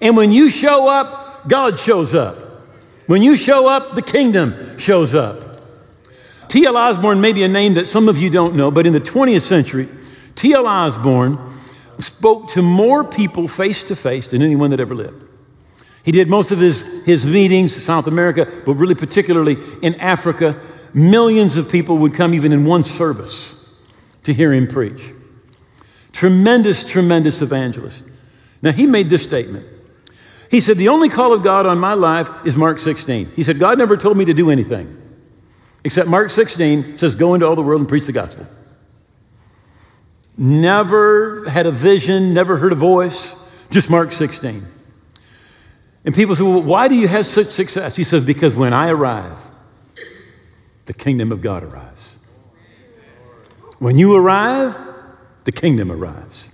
And 0.01 0.17
when 0.17 0.33
you 0.33 0.51
show 0.51 0.89
up, 0.89 1.49
God 1.49 1.79
shows 1.79 2.15
up. 2.15 2.37
When 3.07 3.23
you 3.23 3.37
show 3.37 3.69
up, 3.69 3.95
the 3.95 4.03
kingdom 4.03 4.79
shows 4.79 5.15
up. 5.15 5.61
T.L. 6.49 6.77
Osborn 6.77 7.21
may 7.21 7.33
be 7.33 7.43
a 7.43 7.49
name 7.49 7.75
that 7.75 7.87
some 7.87 8.09
of 8.09 8.19
you 8.19 8.31
don't 8.31 8.55
know, 8.55 8.71
but 8.71 8.87
in 8.87 8.93
the 8.93 9.01
20th 9.01 9.43
century, 9.43 9.89
T.L. 10.37 10.67
Osborn 10.67 11.39
spoke 11.99 12.49
to 12.51 12.63
more 12.63 13.05
people 13.05 13.49
face 13.49 13.85
to 13.85 13.97
face 13.97 14.31
than 14.31 14.43
anyone 14.43 14.71
that 14.71 14.81
ever 14.81 14.95
lived. 14.95 15.23
He 16.05 16.13
did 16.13 16.29
most 16.29 16.51
of 16.51 16.59
his, 16.59 17.05
his 17.05 17.25
meetings, 17.25 17.75
South 17.75 18.07
America, 18.07 18.47
but 18.67 18.75
really 18.75 18.95
particularly 18.95 19.57
in 19.81 19.95
Africa. 19.97 20.61
Millions 20.95 21.57
of 21.57 21.71
people 21.71 21.99
would 21.99 22.15
come 22.15 22.33
even 22.33 22.53
in 22.53 22.65
one 22.65 22.83
service 22.83 23.63
to 24.23 24.33
hear 24.33 24.53
him 24.53 24.67
preach. 24.67 25.13
Tremendous, 26.13 26.89
tremendous 26.89 27.43
evangelist. 27.43 28.05
Now, 28.63 28.73
he 28.73 28.87
made 28.87 29.11
this 29.11 29.25
statement. 29.25 29.67
He 30.51 30.61
said, 30.61 30.79
The 30.79 30.89
only 30.89 31.09
call 31.09 31.33
of 31.33 31.43
God 31.43 31.67
on 31.67 31.79
my 31.79 31.95
life 31.95 32.31
is 32.47 32.57
Mark 32.57 32.79
16. 32.79 33.33
He 33.35 33.43
said, 33.43 33.59
God 33.59 33.77
never 33.77 33.97
told 33.97 34.17
me 34.17 34.25
to 34.25 34.35
do 34.35 34.51
anything 34.51 35.03
except 35.85 36.09
Mark 36.09 36.31
16 36.31 36.97
says, 36.97 37.15
Go 37.15 37.35
into 37.35 37.47
all 37.47 37.55
the 37.55 37.63
world 37.63 37.81
and 37.81 37.89
preach 37.89 38.07
the 38.07 38.13
gospel. 38.13 38.47
Never 40.37 41.49
had 41.49 41.67
a 41.67 41.71
vision, 41.71 42.35
never 42.35 42.57
heard 42.57 42.73
a 42.73 42.77
voice, 42.77 43.37
just 43.71 43.89
Mark 43.89 44.11
16. 44.11 44.67
And 46.05 46.15
people 46.15 46.35
say, 46.35 46.43
well, 46.43 46.61
why 46.61 46.89
do 46.89 46.97
you 46.97 47.07
have 47.07 47.25
such 47.25 47.49
success? 47.49 47.95
He 47.97 48.05
says, 48.05 48.25
because 48.25 48.55
when 48.55 48.73
I 48.73 48.89
arrive, 48.89 49.39
the 50.87 50.93
kingdom 50.93 51.33
of 51.33 51.41
God 51.41 51.63
arrives. 51.63 52.19
When 53.79 53.99
you 53.99 54.15
arrive, 54.15 54.77
the 55.45 55.53
kingdom 55.53 55.91
arrives 55.91 56.51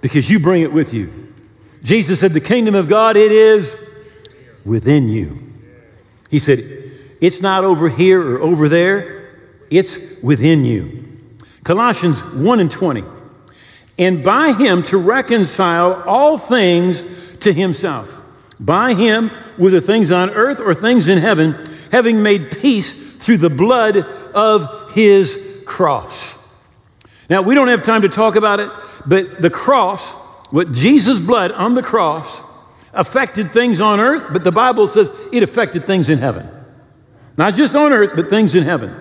because 0.00 0.30
you 0.30 0.38
bring 0.38 0.62
it 0.62 0.72
with 0.72 0.92
you. 0.92 1.32
Jesus 1.82 2.20
said, 2.20 2.32
the 2.32 2.40
kingdom 2.40 2.74
of 2.74 2.88
God, 2.88 3.16
it 3.16 3.32
is 3.32 3.78
within 4.64 5.08
you. 5.08 5.52
He 6.30 6.38
said, 6.38 6.60
it's 7.20 7.40
not 7.40 7.64
over 7.64 7.88
here 7.88 8.20
or 8.20 8.40
over 8.40 8.68
there, 8.68 9.38
it's 9.70 10.22
within 10.22 10.64
you. 10.64 11.04
Colossians 11.64 12.22
1 12.24 12.60
and 12.60 12.70
20. 12.70 13.04
And 13.98 14.24
by 14.24 14.52
him 14.52 14.82
to 14.84 14.98
reconcile 14.98 16.02
all 16.06 16.38
things 16.38 17.36
to 17.36 17.52
himself 17.52 18.22
by 18.60 18.94
him, 18.94 19.30
whether 19.56 19.80
things 19.80 20.10
on 20.10 20.30
earth 20.30 20.60
or 20.60 20.74
things 20.74 21.08
in 21.08 21.18
heaven, 21.18 21.64
having 21.90 22.22
made 22.22 22.50
peace 22.50 23.03
through 23.24 23.38
the 23.38 23.50
blood 23.50 23.96
of 24.34 24.92
his 24.92 25.62
cross. 25.64 26.36
Now, 27.30 27.40
we 27.40 27.54
don't 27.54 27.68
have 27.68 27.82
time 27.82 28.02
to 28.02 28.08
talk 28.10 28.36
about 28.36 28.60
it, 28.60 28.70
but 29.06 29.40
the 29.40 29.48
cross, 29.48 30.12
what 30.50 30.72
Jesus' 30.72 31.18
blood 31.18 31.50
on 31.52 31.74
the 31.74 31.82
cross, 31.82 32.42
affected 32.92 33.50
things 33.50 33.80
on 33.80 33.98
earth, 33.98 34.26
but 34.30 34.44
the 34.44 34.52
Bible 34.52 34.86
says 34.86 35.10
it 35.32 35.42
affected 35.42 35.86
things 35.86 36.10
in 36.10 36.18
heaven. 36.18 36.48
Not 37.38 37.54
just 37.54 37.74
on 37.74 37.94
earth, 37.94 38.10
but 38.14 38.28
things 38.28 38.54
in 38.54 38.64
heaven. 38.64 38.94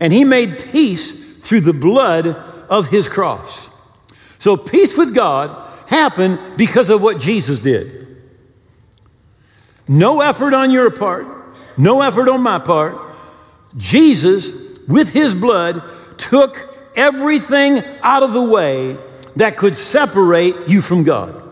And 0.00 0.14
he 0.14 0.24
made 0.24 0.58
peace 0.72 1.36
through 1.36 1.60
the 1.60 1.74
blood 1.74 2.26
of 2.70 2.88
his 2.88 3.06
cross. 3.06 3.68
So, 4.38 4.56
peace 4.56 4.96
with 4.96 5.14
God 5.14 5.68
happened 5.88 6.40
because 6.56 6.88
of 6.88 7.02
what 7.02 7.20
Jesus 7.20 7.58
did. 7.58 8.16
No 9.86 10.22
effort 10.22 10.54
on 10.54 10.70
your 10.70 10.90
part, 10.90 11.26
no 11.76 12.00
effort 12.00 12.30
on 12.30 12.40
my 12.40 12.58
part. 12.58 13.11
Jesus, 13.76 14.52
with 14.86 15.12
his 15.12 15.34
blood, 15.34 15.82
took 16.18 16.72
everything 16.96 17.82
out 18.02 18.22
of 18.22 18.32
the 18.32 18.42
way 18.42 18.96
that 19.36 19.56
could 19.56 19.76
separate 19.76 20.68
you 20.68 20.82
from 20.82 21.04
God. 21.04 21.42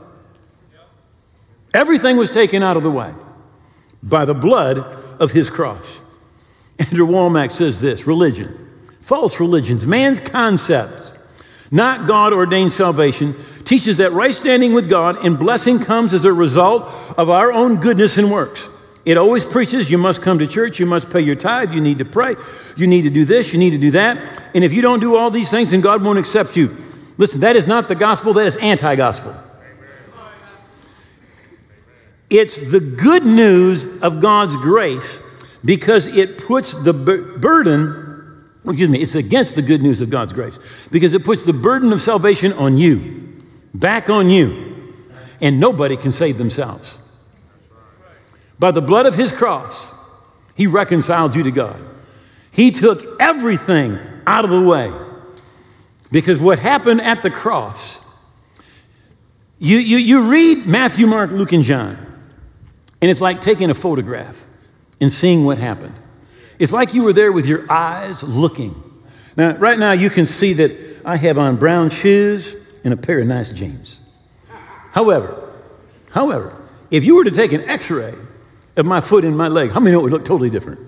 Everything 1.72 2.16
was 2.16 2.30
taken 2.30 2.62
out 2.62 2.76
of 2.76 2.82
the 2.82 2.90
way 2.90 3.14
by 4.02 4.24
the 4.24 4.34
blood 4.34 4.78
of 5.20 5.32
his 5.32 5.50
cross. 5.50 6.00
Andrew 6.78 7.06
Wommack 7.06 7.52
says 7.52 7.80
this 7.80 8.06
religion, 8.06 8.70
false 9.00 9.38
religions, 9.38 9.86
man's 9.86 10.18
concept, 10.18 11.14
not 11.70 12.08
God 12.08 12.32
ordained 12.32 12.72
salvation, 12.72 13.34
teaches 13.64 13.98
that 13.98 14.12
right 14.12 14.34
standing 14.34 14.72
with 14.72 14.88
God 14.88 15.24
and 15.24 15.38
blessing 15.38 15.78
comes 15.78 16.14
as 16.14 16.24
a 16.24 16.32
result 16.32 16.84
of 17.18 17.28
our 17.28 17.52
own 17.52 17.76
goodness 17.76 18.16
and 18.16 18.32
works. 18.32 18.68
It 19.04 19.16
always 19.16 19.44
preaches 19.44 19.90
you 19.90 19.98
must 19.98 20.20
come 20.20 20.38
to 20.38 20.46
church, 20.46 20.78
you 20.78 20.86
must 20.86 21.10
pay 21.10 21.20
your 21.20 21.34
tithe, 21.34 21.72
you 21.72 21.80
need 21.80 21.98
to 21.98 22.04
pray, 22.04 22.36
you 22.76 22.86
need 22.86 23.02
to 23.02 23.10
do 23.10 23.24
this, 23.24 23.52
you 23.52 23.58
need 23.58 23.70
to 23.70 23.78
do 23.78 23.92
that. 23.92 24.50
And 24.54 24.62
if 24.62 24.72
you 24.72 24.82
don't 24.82 25.00
do 25.00 25.16
all 25.16 25.30
these 25.30 25.50
things, 25.50 25.70
then 25.70 25.80
God 25.80 26.04
won't 26.04 26.18
accept 26.18 26.56
you. 26.56 26.76
Listen, 27.16 27.40
that 27.40 27.56
is 27.56 27.66
not 27.66 27.88
the 27.88 27.94
gospel, 27.94 28.34
that 28.34 28.46
is 28.46 28.56
anti 28.56 28.94
gospel. 28.96 29.34
It's 32.28 32.60
the 32.60 32.80
good 32.80 33.24
news 33.24 33.84
of 34.02 34.20
God's 34.20 34.56
grace 34.56 35.18
because 35.64 36.06
it 36.06 36.38
puts 36.38 36.74
the 36.74 36.92
burden, 36.92 38.46
excuse 38.64 38.88
me, 38.88 39.00
it's 39.00 39.16
against 39.16 39.56
the 39.56 39.62
good 39.62 39.82
news 39.82 40.00
of 40.00 40.10
God's 40.10 40.32
grace 40.32 40.88
because 40.92 41.12
it 41.12 41.24
puts 41.24 41.44
the 41.44 41.52
burden 41.52 41.92
of 41.92 42.00
salvation 42.00 42.52
on 42.52 42.78
you, 42.78 43.42
back 43.74 44.08
on 44.08 44.30
you, 44.30 44.94
and 45.40 45.58
nobody 45.58 45.96
can 45.96 46.12
save 46.12 46.38
themselves. 46.38 46.98
By 48.60 48.70
the 48.72 48.82
blood 48.82 49.06
of 49.06 49.14
his 49.14 49.32
cross, 49.32 49.94
he 50.54 50.66
reconciled 50.66 51.34
you 51.34 51.42
to 51.44 51.50
God. 51.50 51.82
He 52.52 52.70
took 52.70 53.02
everything 53.18 53.98
out 54.26 54.44
of 54.44 54.50
the 54.50 54.60
way 54.60 54.92
because 56.12 56.40
what 56.42 56.58
happened 56.58 57.00
at 57.00 57.22
the 57.22 57.30
cross, 57.30 58.02
you, 59.58 59.78
you, 59.78 59.96
you 59.96 60.30
read 60.30 60.66
Matthew, 60.66 61.06
Mark, 61.06 61.30
Luke, 61.30 61.52
and 61.52 61.64
John. 61.64 61.96
And 63.00 63.10
it's 63.10 63.22
like 63.22 63.40
taking 63.40 63.70
a 63.70 63.74
photograph 63.74 64.44
and 65.00 65.10
seeing 65.10 65.46
what 65.46 65.56
happened. 65.56 65.94
It's 66.58 66.72
like 66.72 66.92
you 66.92 67.04
were 67.04 67.14
there 67.14 67.32
with 67.32 67.46
your 67.46 67.70
eyes 67.72 68.22
looking. 68.22 68.74
Now, 69.38 69.56
right 69.56 69.78
now, 69.78 69.92
you 69.92 70.10
can 70.10 70.26
see 70.26 70.52
that 70.52 71.00
I 71.02 71.16
have 71.16 71.38
on 71.38 71.56
brown 71.56 71.88
shoes 71.88 72.54
and 72.84 72.92
a 72.92 72.96
pair 72.98 73.20
of 73.20 73.26
nice 73.26 73.52
jeans. 73.52 74.00
However, 74.90 75.50
however, 76.12 76.54
if 76.90 77.04
you 77.04 77.16
were 77.16 77.24
to 77.24 77.30
take 77.30 77.52
an 77.52 77.62
x 77.62 77.90
ray 77.90 78.14
of 78.76 78.86
my 78.86 79.00
foot 79.00 79.24
and 79.24 79.36
my 79.36 79.48
leg, 79.48 79.70
how 79.72 79.80
many 79.80 79.92
know 79.92 80.00
it 80.00 80.04
would 80.04 80.12
look 80.12 80.24
totally 80.24 80.50
different? 80.50 80.80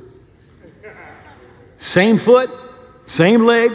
Same 1.77 2.17
foot, 2.17 2.51
same 3.07 3.45
leg, 3.45 3.73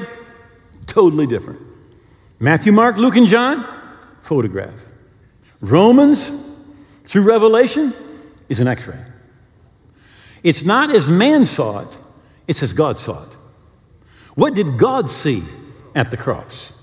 totally 0.85 1.27
different. 1.27 1.59
Matthew, 2.39 2.71
Mark, 2.71 2.97
Luke, 2.97 3.15
and 3.17 3.27
John, 3.27 3.65
photograph. 4.21 4.87
Romans 5.59 6.31
through 7.07 7.21
Revelation, 7.21 7.93
is 8.49 8.59
an 8.59 8.67
x 8.67 8.85
ray. 8.85 8.99
It's 10.43 10.63
not 10.63 10.93
as 10.93 11.09
man 11.09 11.45
saw 11.45 11.79
it, 11.79 11.97
it's 12.47 12.61
as 12.61 12.73
God 12.73 12.99
saw 12.99 13.23
it. 13.23 13.37
What 14.35 14.53
did 14.53 14.77
God 14.77 15.09
see 15.09 15.43
at 15.95 16.11
the 16.11 16.17
cross? 16.17 16.73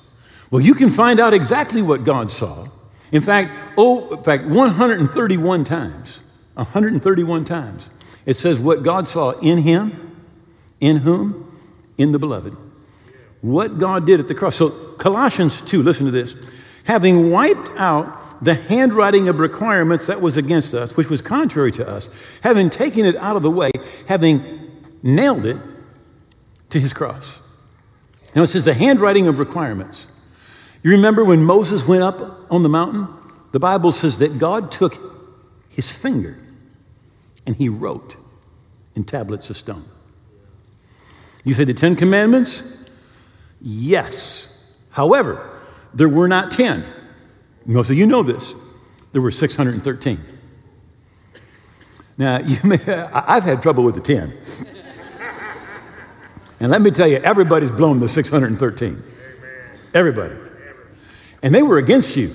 Well, 0.50 0.62
you 0.62 0.74
can 0.74 0.90
find 0.90 1.20
out 1.20 1.34
exactly 1.34 1.82
what 1.82 2.04
God 2.04 2.30
saw. 2.30 2.68
In 3.12 3.20
fact, 3.20 3.52
oh, 3.76 4.14
in 4.14 4.22
fact, 4.24 4.46
131 4.46 5.64
times, 5.64 6.20
131 6.54 7.44
times, 7.44 7.90
it 8.26 8.34
says 8.34 8.58
what 8.58 8.82
God 8.82 9.06
saw 9.06 9.32
in 9.40 9.58
him, 9.58 10.16
in 10.80 10.98
whom? 10.98 11.58
In 11.98 12.12
the 12.12 12.18
beloved. 12.18 12.56
What 13.40 13.78
God 13.78 14.06
did 14.06 14.20
at 14.20 14.28
the 14.28 14.34
cross. 14.34 14.56
So, 14.56 14.70
Colossians 14.70 15.60
2, 15.60 15.82
listen 15.82 16.06
to 16.06 16.12
this. 16.12 16.34
Having 16.84 17.30
wiped 17.30 17.70
out 17.76 18.42
the 18.42 18.54
handwriting 18.54 19.28
of 19.28 19.38
requirements 19.38 20.06
that 20.06 20.20
was 20.20 20.36
against 20.36 20.74
us, 20.74 20.96
which 20.96 21.10
was 21.10 21.20
contrary 21.22 21.72
to 21.72 21.88
us, 21.88 22.38
having 22.42 22.70
taken 22.70 23.04
it 23.04 23.16
out 23.16 23.36
of 23.36 23.42
the 23.42 23.50
way, 23.50 23.70
having 24.06 24.42
nailed 25.02 25.46
it 25.46 25.58
to 26.70 26.80
his 26.80 26.92
cross. 26.92 27.40
Now 28.34 28.42
it 28.42 28.48
says 28.48 28.64
the 28.64 28.74
handwriting 28.74 29.26
of 29.26 29.38
requirements. 29.38 30.08
You 30.82 30.90
remember 30.90 31.24
when 31.24 31.44
Moses 31.44 31.86
went 31.86 32.02
up 32.02 32.50
on 32.50 32.62
the 32.62 32.68
mountain? 32.68 33.08
The 33.52 33.60
Bible 33.60 33.92
says 33.92 34.18
that 34.18 34.38
God 34.38 34.70
took 34.72 34.96
his 35.68 35.90
finger 35.90 36.36
and 37.46 37.56
he 37.56 37.68
wrote 37.68 38.16
in 38.94 39.04
tablets 39.04 39.50
of 39.50 39.56
stone. 39.56 39.84
You 41.44 41.54
say 41.54 41.64
the 41.64 41.74
Ten 41.74 41.96
Commandments? 41.96 42.62
Yes. 43.60 44.66
However, 44.90 45.50
there 45.92 46.08
were 46.08 46.28
not 46.28 46.50
ten. 46.50 46.84
Most 47.66 47.90
of 47.90 47.96
you 47.96 48.06
know 48.06 48.22
this. 48.22 48.54
There 49.12 49.22
were 49.22 49.30
613. 49.30 50.20
Now, 52.18 52.40
you 52.40 52.56
may, 52.64 52.78
I've 53.12 53.44
had 53.44 53.62
trouble 53.62 53.84
with 53.84 53.94
the 53.94 54.00
10. 54.00 54.36
And 56.60 56.70
let 56.70 56.80
me 56.80 56.90
tell 56.90 57.08
you, 57.08 57.16
everybody's 57.18 57.70
blown 57.70 57.98
the 57.98 58.08
613. 58.08 59.02
Everybody. 59.92 60.34
And 61.42 61.54
they 61.54 61.62
were 61.62 61.78
against 61.78 62.16
you. 62.16 62.34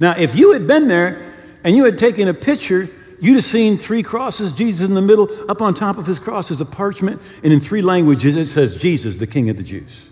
Now, 0.00 0.16
if 0.16 0.34
you 0.34 0.52
had 0.52 0.66
been 0.66 0.88
there 0.88 1.32
and 1.64 1.76
you 1.76 1.84
had 1.84 1.98
taken 1.98 2.28
a 2.28 2.34
picture, 2.34 2.88
you'd 3.20 3.34
have 3.34 3.44
seen 3.44 3.78
three 3.78 4.02
crosses, 4.02 4.52
Jesus 4.52 4.88
in 4.88 4.94
the 4.94 5.02
middle. 5.02 5.28
Up 5.50 5.60
on 5.60 5.74
top 5.74 5.98
of 5.98 6.06
his 6.06 6.18
cross 6.18 6.50
is 6.50 6.60
a 6.60 6.66
parchment, 6.66 7.20
and 7.42 7.52
in 7.52 7.60
three 7.60 7.82
languages 7.82 8.36
it 8.36 8.46
says, 8.46 8.76
Jesus, 8.76 9.16
the 9.16 9.26
King 9.26 9.50
of 9.50 9.56
the 9.56 9.62
Jews. 9.62 10.10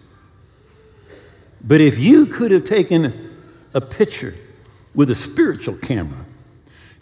But 1.63 1.81
if 1.81 1.99
you 1.99 2.27
could 2.27 2.51
have 2.51 2.65
taken 2.65 3.37
a 3.75 3.81
picture 3.81 4.35
with 4.95 5.11
a 5.11 5.15
spiritual 5.15 5.77
camera, 5.77 6.25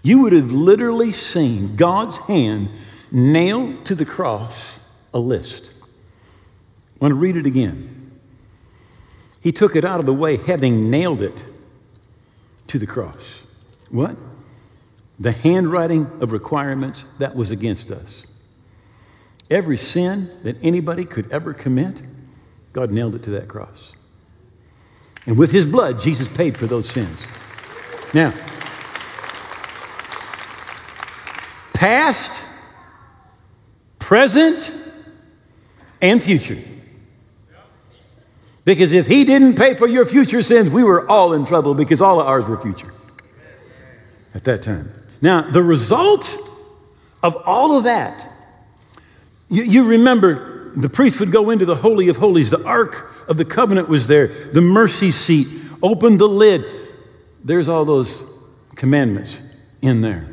you 0.02 0.22
would 0.22 0.32
have 0.32 0.52
literally 0.52 1.12
seen 1.12 1.76
God's 1.76 2.18
hand 2.18 2.70
nailed 3.10 3.84
to 3.86 3.94
the 3.94 4.04
cross 4.04 4.78
a 5.12 5.18
list. 5.18 5.72
I 5.82 7.04
want 7.04 7.12
to 7.12 7.16
read 7.16 7.36
it 7.36 7.46
again. 7.46 8.18
He 9.40 9.52
took 9.52 9.76
it 9.76 9.84
out 9.84 10.00
of 10.00 10.06
the 10.06 10.14
way, 10.14 10.36
having 10.36 10.90
nailed 10.90 11.22
it 11.22 11.44
to 12.66 12.78
the 12.78 12.86
cross. 12.86 13.46
What? 13.90 14.16
The 15.18 15.32
handwriting 15.32 16.10
of 16.20 16.32
requirements 16.32 17.06
that 17.18 17.36
was 17.36 17.50
against 17.50 17.90
us. 17.90 18.26
Every 19.50 19.76
sin 19.76 20.30
that 20.42 20.56
anybody 20.62 21.04
could 21.04 21.30
ever 21.30 21.52
commit, 21.52 22.02
God 22.72 22.90
nailed 22.90 23.14
it 23.14 23.22
to 23.24 23.30
that 23.30 23.46
cross. 23.46 23.94
And 25.26 25.38
with 25.38 25.50
his 25.52 25.64
blood, 25.64 26.00
Jesus 26.00 26.28
paid 26.28 26.56
for 26.56 26.66
those 26.66 26.88
sins. 26.88 27.26
Now, 28.12 28.32
past, 31.72 32.44
present, 33.98 34.74
and 36.00 36.22
future. 36.22 36.58
Because 38.64 38.92
if 38.92 39.06
he 39.06 39.24
didn't 39.24 39.56
pay 39.56 39.74
for 39.74 39.86
your 39.86 40.06
future 40.06 40.42
sins, 40.42 40.70
we 40.70 40.82
were 40.82 41.08
all 41.10 41.34
in 41.34 41.44
trouble 41.44 41.74
because 41.74 42.00
all 42.00 42.20
of 42.20 42.26
ours 42.26 42.46
were 42.48 42.58
future 42.58 42.92
at 44.34 44.44
that 44.44 44.62
time. 44.62 44.92
Now, 45.20 45.42
the 45.50 45.62
result 45.62 46.38
of 47.22 47.36
all 47.46 47.78
of 47.78 47.84
that, 47.84 48.28
you, 49.48 49.62
you 49.62 49.84
remember 49.84 50.72
the 50.76 50.88
priest 50.88 51.20
would 51.20 51.32
go 51.32 51.50
into 51.50 51.64
the 51.64 51.76
Holy 51.76 52.08
of 52.08 52.16
Holies. 52.16 52.50
The 52.50 52.64
Ark 52.64 53.10
of 53.28 53.36
the 53.36 53.44
Covenant 53.44 53.88
was 53.88 54.06
there, 54.06 54.28
the 54.28 54.60
mercy 54.60 55.10
seat, 55.10 55.48
open 55.82 56.18
the 56.18 56.28
lid. 56.28 56.64
There's 57.42 57.68
all 57.68 57.84
those 57.84 58.24
commandments 58.74 59.42
in 59.82 60.00
there. 60.00 60.30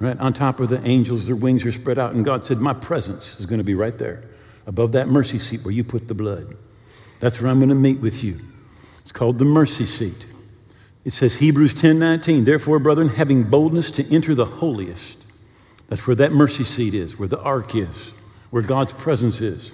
Right? 0.00 0.18
On 0.18 0.32
top 0.32 0.60
of 0.60 0.68
the 0.68 0.84
angels, 0.86 1.26
their 1.26 1.36
wings 1.36 1.64
are 1.64 1.72
spread 1.72 1.98
out. 1.98 2.14
And 2.14 2.24
God 2.24 2.44
said, 2.44 2.60
My 2.60 2.74
presence 2.74 3.38
is 3.38 3.46
going 3.46 3.58
to 3.58 3.64
be 3.64 3.74
right 3.74 3.96
there, 3.96 4.24
above 4.66 4.92
that 4.92 5.08
mercy 5.08 5.38
seat 5.38 5.64
where 5.64 5.72
you 5.72 5.84
put 5.84 6.08
the 6.08 6.14
blood. 6.14 6.56
That's 7.20 7.40
where 7.40 7.50
I'm 7.50 7.58
going 7.58 7.70
to 7.70 7.74
meet 7.74 8.00
with 8.00 8.22
you. 8.22 8.38
It's 9.00 9.12
called 9.12 9.38
the 9.38 9.44
mercy 9.44 9.86
seat. 9.86 10.26
It 11.04 11.12
says 11.12 11.36
Hebrews 11.36 11.74
10 11.74 11.98
19, 11.98 12.44
therefore, 12.44 12.78
brethren, 12.78 13.10
having 13.10 13.44
boldness 13.44 13.90
to 13.92 14.14
enter 14.14 14.34
the 14.34 14.46
holiest. 14.46 15.18
That's 15.88 16.06
where 16.06 16.16
that 16.16 16.32
mercy 16.32 16.64
seat 16.64 16.94
is, 16.94 17.18
where 17.18 17.28
the 17.28 17.40
ark 17.40 17.74
is, 17.74 18.14
where 18.50 18.62
God's 18.62 18.92
presence 18.92 19.40
is, 19.40 19.72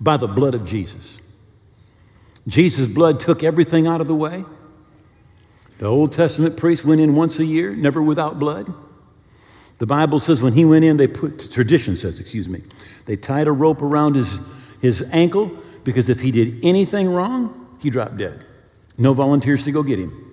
by 0.00 0.16
the 0.16 0.26
blood 0.26 0.54
of 0.54 0.64
Jesus. 0.64 1.20
Jesus' 2.48 2.88
blood 2.88 3.20
took 3.20 3.44
everything 3.44 3.86
out 3.86 4.00
of 4.00 4.08
the 4.08 4.14
way. 4.14 4.44
The 5.78 5.86
Old 5.86 6.12
Testament 6.12 6.56
priest 6.56 6.84
went 6.84 7.00
in 7.00 7.14
once 7.14 7.38
a 7.38 7.44
year, 7.44 7.74
never 7.74 8.02
without 8.02 8.38
blood. 8.38 8.72
The 9.78 9.86
Bible 9.86 10.18
says 10.18 10.42
when 10.42 10.52
he 10.52 10.64
went 10.64 10.84
in, 10.84 10.98
they 10.98 11.06
put, 11.06 11.50
tradition 11.50 11.96
says, 11.96 12.20
excuse 12.20 12.48
me, 12.48 12.62
they 13.06 13.16
tied 13.16 13.46
a 13.46 13.52
rope 13.52 13.80
around 13.80 14.14
his, 14.14 14.40
his 14.82 15.08
ankle 15.10 15.50
because 15.84 16.10
if 16.10 16.20
he 16.20 16.30
did 16.30 16.62
anything 16.62 17.08
wrong, 17.08 17.78
he 17.80 17.88
dropped 17.88 18.18
dead. 18.18 18.44
No 18.98 19.14
volunteers 19.14 19.64
to 19.64 19.72
go 19.72 19.82
get 19.82 19.98
him. 19.98 20.29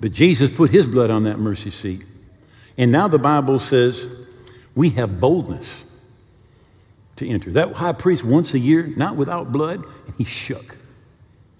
But 0.00 0.12
Jesus 0.12 0.50
put 0.50 0.70
his 0.70 0.86
blood 0.86 1.10
on 1.10 1.24
that 1.24 1.38
mercy 1.38 1.70
seat. 1.70 2.04
And 2.76 2.92
now 2.92 3.08
the 3.08 3.18
Bible 3.18 3.58
says 3.58 4.06
we 4.74 4.90
have 4.90 5.20
boldness 5.20 5.84
to 7.16 7.28
enter. 7.28 7.50
That 7.50 7.76
high 7.76 7.92
priest 7.92 8.24
once 8.24 8.54
a 8.54 8.58
year, 8.58 8.92
not 8.96 9.16
without 9.16 9.50
blood, 9.50 9.84
and 10.06 10.14
he 10.16 10.24
shook. 10.24 10.78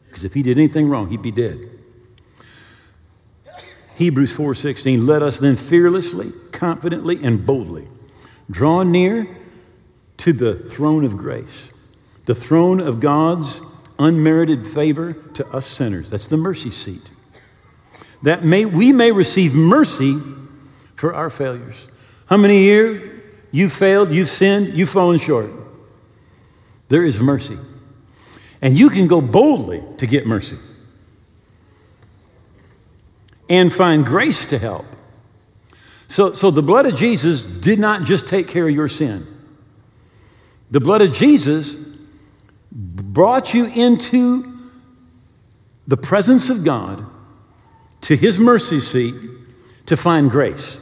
Because 0.06 0.24
if 0.24 0.34
he 0.34 0.42
did 0.42 0.56
anything 0.56 0.88
wrong, 0.88 1.10
he'd 1.10 1.22
be 1.22 1.32
dead. 1.32 1.58
Hebrews 3.96 4.32
4:16 4.32 5.04
Let 5.04 5.22
us 5.22 5.40
then 5.40 5.56
fearlessly, 5.56 6.32
confidently 6.52 7.22
and 7.22 7.44
boldly 7.44 7.88
draw 8.50 8.82
near 8.82 9.28
to 10.18 10.32
the 10.32 10.54
throne 10.54 11.04
of 11.04 11.16
grace, 11.16 11.70
the 12.26 12.34
throne 12.34 12.80
of 12.80 13.00
God's 13.00 13.60
unmerited 13.98 14.66
favor 14.66 15.12
to 15.34 15.46
us 15.48 15.66
sinners. 15.66 16.10
That's 16.10 16.28
the 16.28 16.36
mercy 16.36 16.70
seat. 16.70 17.10
That 18.22 18.44
may, 18.44 18.64
we 18.64 18.92
may 18.92 19.12
receive 19.12 19.54
mercy 19.54 20.18
for 20.94 21.14
our 21.14 21.30
failures. 21.30 21.88
How 22.26 22.36
many 22.36 22.58
here 22.58 23.22
you 23.50 23.68
failed, 23.68 24.12
you 24.12 24.24
sinned, 24.24 24.74
you've 24.76 24.90
fallen 24.90 25.18
short? 25.18 25.50
There 26.88 27.04
is 27.04 27.20
mercy. 27.20 27.58
And 28.60 28.76
you 28.76 28.90
can 28.90 29.06
go 29.06 29.20
boldly 29.20 29.82
to 29.98 30.06
get 30.06 30.26
mercy 30.26 30.58
and 33.48 33.72
find 33.72 34.04
grace 34.04 34.46
to 34.46 34.58
help. 34.58 34.84
So, 36.08 36.32
so 36.32 36.50
the 36.50 36.62
blood 36.62 36.86
of 36.86 36.94
Jesus 36.94 37.42
did 37.42 37.78
not 37.78 38.02
just 38.02 38.26
take 38.26 38.48
care 38.48 38.68
of 38.68 38.74
your 38.74 38.88
sin. 38.88 39.26
The 40.70 40.80
blood 40.80 41.00
of 41.00 41.12
Jesus 41.12 41.76
brought 42.70 43.54
you 43.54 43.66
into 43.66 44.58
the 45.86 45.96
presence 45.96 46.50
of 46.50 46.64
God, 46.64 47.06
to 48.02 48.16
his 48.16 48.38
mercy 48.38 48.80
seat, 48.80 49.14
to 49.86 49.96
find 49.96 50.30
grace. 50.30 50.80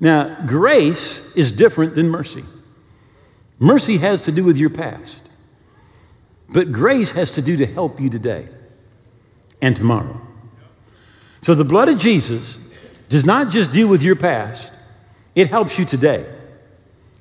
Now, 0.00 0.36
grace 0.46 1.24
is 1.34 1.52
different 1.52 1.94
than 1.94 2.08
mercy. 2.08 2.44
Mercy 3.58 3.98
has 3.98 4.24
to 4.24 4.32
do 4.32 4.44
with 4.44 4.58
your 4.58 4.70
past, 4.70 5.22
but 6.50 6.72
grace 6.72 7.12
has 7.12 7.30
to 7.32 7.42
do 7.42 7.56
to 7.56 7.66
help 7.66 8.00
you 8.00 8.10
today 8.10 8.48
and 9.62 9.74
tomorrow. 9.74 10.20
So 11.40 11.54
the 11.54 11.64
blood 11.64 11.88
of 11.88 11.98
Jesus 11.98 12.58
does 13.08 13.24
not 13.24 13.50
just 13.50 13.72
deal 13.72 13.88
with 13.88 14.02
your 14.02 14.16
past, 14.16 14.72
it 15.34 15.48
helps 15.48 15.78
you 15.78 15.84
today. 15.84 16.26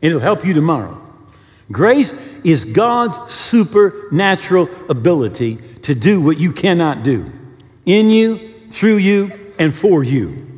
And 0.02 0.10
it'll 0.10 0.20
help 0.20 0.46
you 0.46 0.54
tomorrow. 0.54 1.02
Grace 1.72 2.14
is 2.44 2.66
God's 2.66 3.32
supernatural 3.32 4.70
ability 4.90 5.58
to 5.84 5.96
do 5.96 6.20
what 6.20 6.38
you 6.38 6.52
cannot 6.52 7.04
do 7.04 7.32
in 7.86 8.10
you, 8.10 8.53
through 8.74 8.98
you, 8.98 9.32
and 9.60 9.74
for 9.74 10.04
you. 10.04 10.50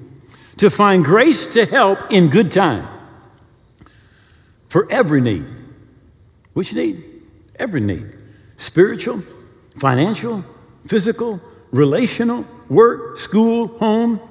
To 0.58 0.69
find 0.69 1.04
grace 1.04 1.47
to 1.47 1.65
help 1.65 2.12
in 2.12 2.30
good 2.30 2.49
time 2.49 2.88
for 4.69 4.89
every 4.89 5.19
need. 5.19 5.45
Which 6.54 6.73
need? 6.73 7.04
Every 7.58 7.82
need. 7.82 8.06
Spiritual, 8.56 9.21
financial, 9.78 10.45
physical, 10.88 11.41
relational, 11.71 12.45
work, 12.69 13.17
school, 13.17 13.67
home. 13.80 14.21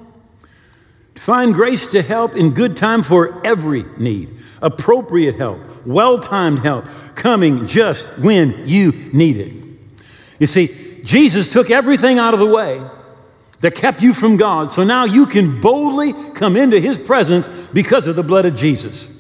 To 1.15 1.21
find 1.21 1.53
grace 1.53 1.87
to 1.89 2.01
help 2.01 2.35
in 2.35 2.51
good 2.55 2.77
time 2.77 3.03
for 3.03 3.47
every 3.47 3.85
need. 3.99 4.31
Appropriate 4.63 5.37
help, 5.37 5.61
well 5.87 6.19
timed 6.19 6.61
help, 6.61 6.87
coming 7.15 7.67
just 7.67 8.07
when 8.19 8.67
you 8.67 8.93
need 9.13 9.37
it. 9.37 9.53
You 10.41 10.47
see, 10.47 11.03
Jesus 11.05 11.53
took 11.53 11.71
everything 11.71 12.19
out 12.19 12.33
of 12.33 12.41
the 12.41 12.47
way 12.47 12.83
that 13.61 13.75
kept 13.75 14.03
you 14.03 14.13
from 14.13 14.37
God, 14.37 14.71
so 14.71 14.85
now 14.85 15.05
you 15.05 15.27
can 15.27 15.61
boldly 15.61 16.13
come 16.35 16.57
into 16.57 16.79
His 16.79 16.99
presence 16.99 17.49
because 17.69 18.07
of 18.07 18.17
the 18.17 18.23
blood 18.23 18.45
of 18.45 18.55
Jesus. 18.55 19.11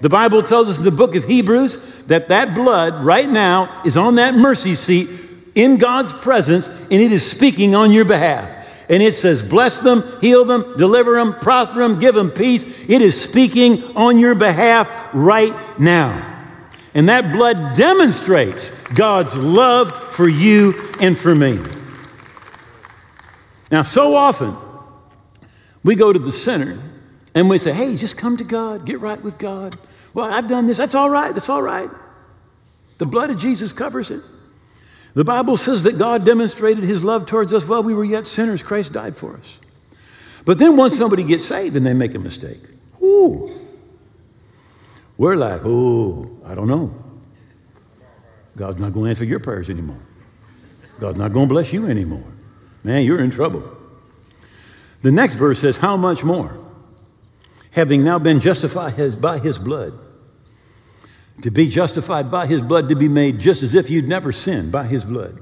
The 0.00 0.08
Bible 0.08 0.42
tells 0.42 0.68
us 0.70 0.78
in 0.78 0.84
the 0.84 0.90
book 0.90 1.16
of 1.16 1.24
Hebrews 1.24 2.04
that 2.04 2.28
that 2.28 2.54
blood 2.54 3.04
right 3.04 3.28
now 3.28 3.82
is 3.84 3.96
on 3.96 4.14
that 4.14 4.34
mercy 4.34 4.74
seat 4.74 5.10
in 5.54 5.76
God's 5.76 6.12
presence 6.12 6.68
and 6.68 6.92
it 6.92 7.12
is 7.12 7.28
speaking 7.28 7.74
on 7.74 7.90
your 7.90 8.04
behalf. 8.04 8.54
And 8.88 9.02
it 9.02 9.12
says, 9.12 9.42
bless 9.42 9.80
them, 9.80 10.04
heal 10.20 10.44
them, 10.44 10.76
deliver 10.78 11.16
them, 11.16 11.34
prosper 11.40 11.80
them, 11.80 11.98
give 11.98 12.14
them 12.14 12.30
peace. 12.30 12.88
It 12.88 13.02
is 13.02 13.20
speaking 13.20 13.84
on 13.96 14.18
your 14.18 14.34
behalf 14.34 15.10
right 15.12 15.54
now. 15.78 16.36
And 16.94 17.08
that 17.08 17.32
blood 17.32 17.76
demonstrates 17.76 18.70
God's 18.94 19.36
love 19.36 20.14
for 20.14 20.28
you 20.28 20.74
and 21.00 21.18
for 21.18 21.34
me. 21.34 21.58
Now, 23.70 23.82
so 23.82 24.14
often 24.14 24.56
we 25.84 25.94
go 25.94 26.12
to 26.12 26.18
the 26.18 26.32
center 26.32 26.80
and 27.34 27.48
we 27.48 27.58
say, 27.58 27.72
hey, 27.72 27.96
just 27.96 28.16
come 28.16 28.36
to 28.36 28.44
God, 28.44 28.86
get 28.86 29.00
right 29.00 29.22
with 29.22 29.38
God. 29.38 29.76
Well, 30.14 30.30
I've 30.30 30.48
done 30.48 30.66
this. 30.66 30.78
That's 30.78 30.94
all 30.94 31.10
right. 31.10 31.32
That's 31.32 31.48
all 31.48 31.62
right. 31.62 31.90
The 32.98 33.06
blood 33.06 33.30
of 33.30 33.38
Jesus 33.38 33.72
covers 33.72 34.10
it. 34.10 34.22
The 35.14 35.24
Bible 35.24 35.56
says 35.56 35.84
that 35.84 35.98
God 35.98 36.24
demonstrated 36.24 36.84
his 36.84 37.04
love 37.04 37.26
towards 37.26 37.52
us 37.52 37.68
while 37.68 37.82
we 37.82 37.94
were 37.94 38.04
yet 38.04 38.26
sinners. 38.26 38.62
Christ 38.62 38.92
died 38.92 39.16
for 39.16 39.36
us. 39.36 39.60
But 40.44 40.58
then 40.58 40.76
once 40.76 40.96
somebody 40.96 41.24
gets 41.24 41.44
saved 41.44 41.76
and 41.76 41.84
they 41.84 41.94
make 41.94 42.14
a 42.14 42.18
mistake, 42.18 42.60
ooh, 43.02 43.52
we're 45.16 45.36
like, 45.36 45.62
oh, 45.64 46.30
I 46.46 46.54
don't 46.54 46.68
know. 46.68 46.94
God's 48.56 48.80
not 48.80 48.92
going 48.92 49.04
to 49.04 49.10
answer 49.10 49.24
your 49.24 49.40
prayers 49.40 49.70
anymore. 49.70 50.00
God's 50.98 51.18
not 51.18 51.32
going 51.32 51.48
to 51.48 51.54
bless 51.54 51.72
you 51.72 51.86
anymore. 51.86 52.24
Man, 52.84 53.04
you're 53.04 53.20
in 53.20 53.30
trouble. 53.30 53.76
The 55.02 55.12
next 55.12 55.34
verse 55.34 55.60
says, 55.60 55.78
How 55.78 55.96
much 55.96 56.24
more? 56.24 56.58
Having 57.72 58.04
now 58.04 58.18
been 58.18 58.40
justified 58.40 59.20
by 59.20 59.38
his 59.38 59.58
blood 59.58 59.98
to 61.42 61.50
be 61.50 61.68
justified 61.68 62.30
by 62.30 62.46
his 62.46 62.62
blood, 62.62 62.88
to 62.88 62.96
be 62.96 63.08
made 63.08 63.38
just 63.38 63.62
as 63.62 63.74
if 63.74 63.90
you'd 63.90 64.08
never 64.08 64.32
sinned 64.32 64.72
by 64.72 64.84
his 64.84 65.04
blood. 65.04 65.38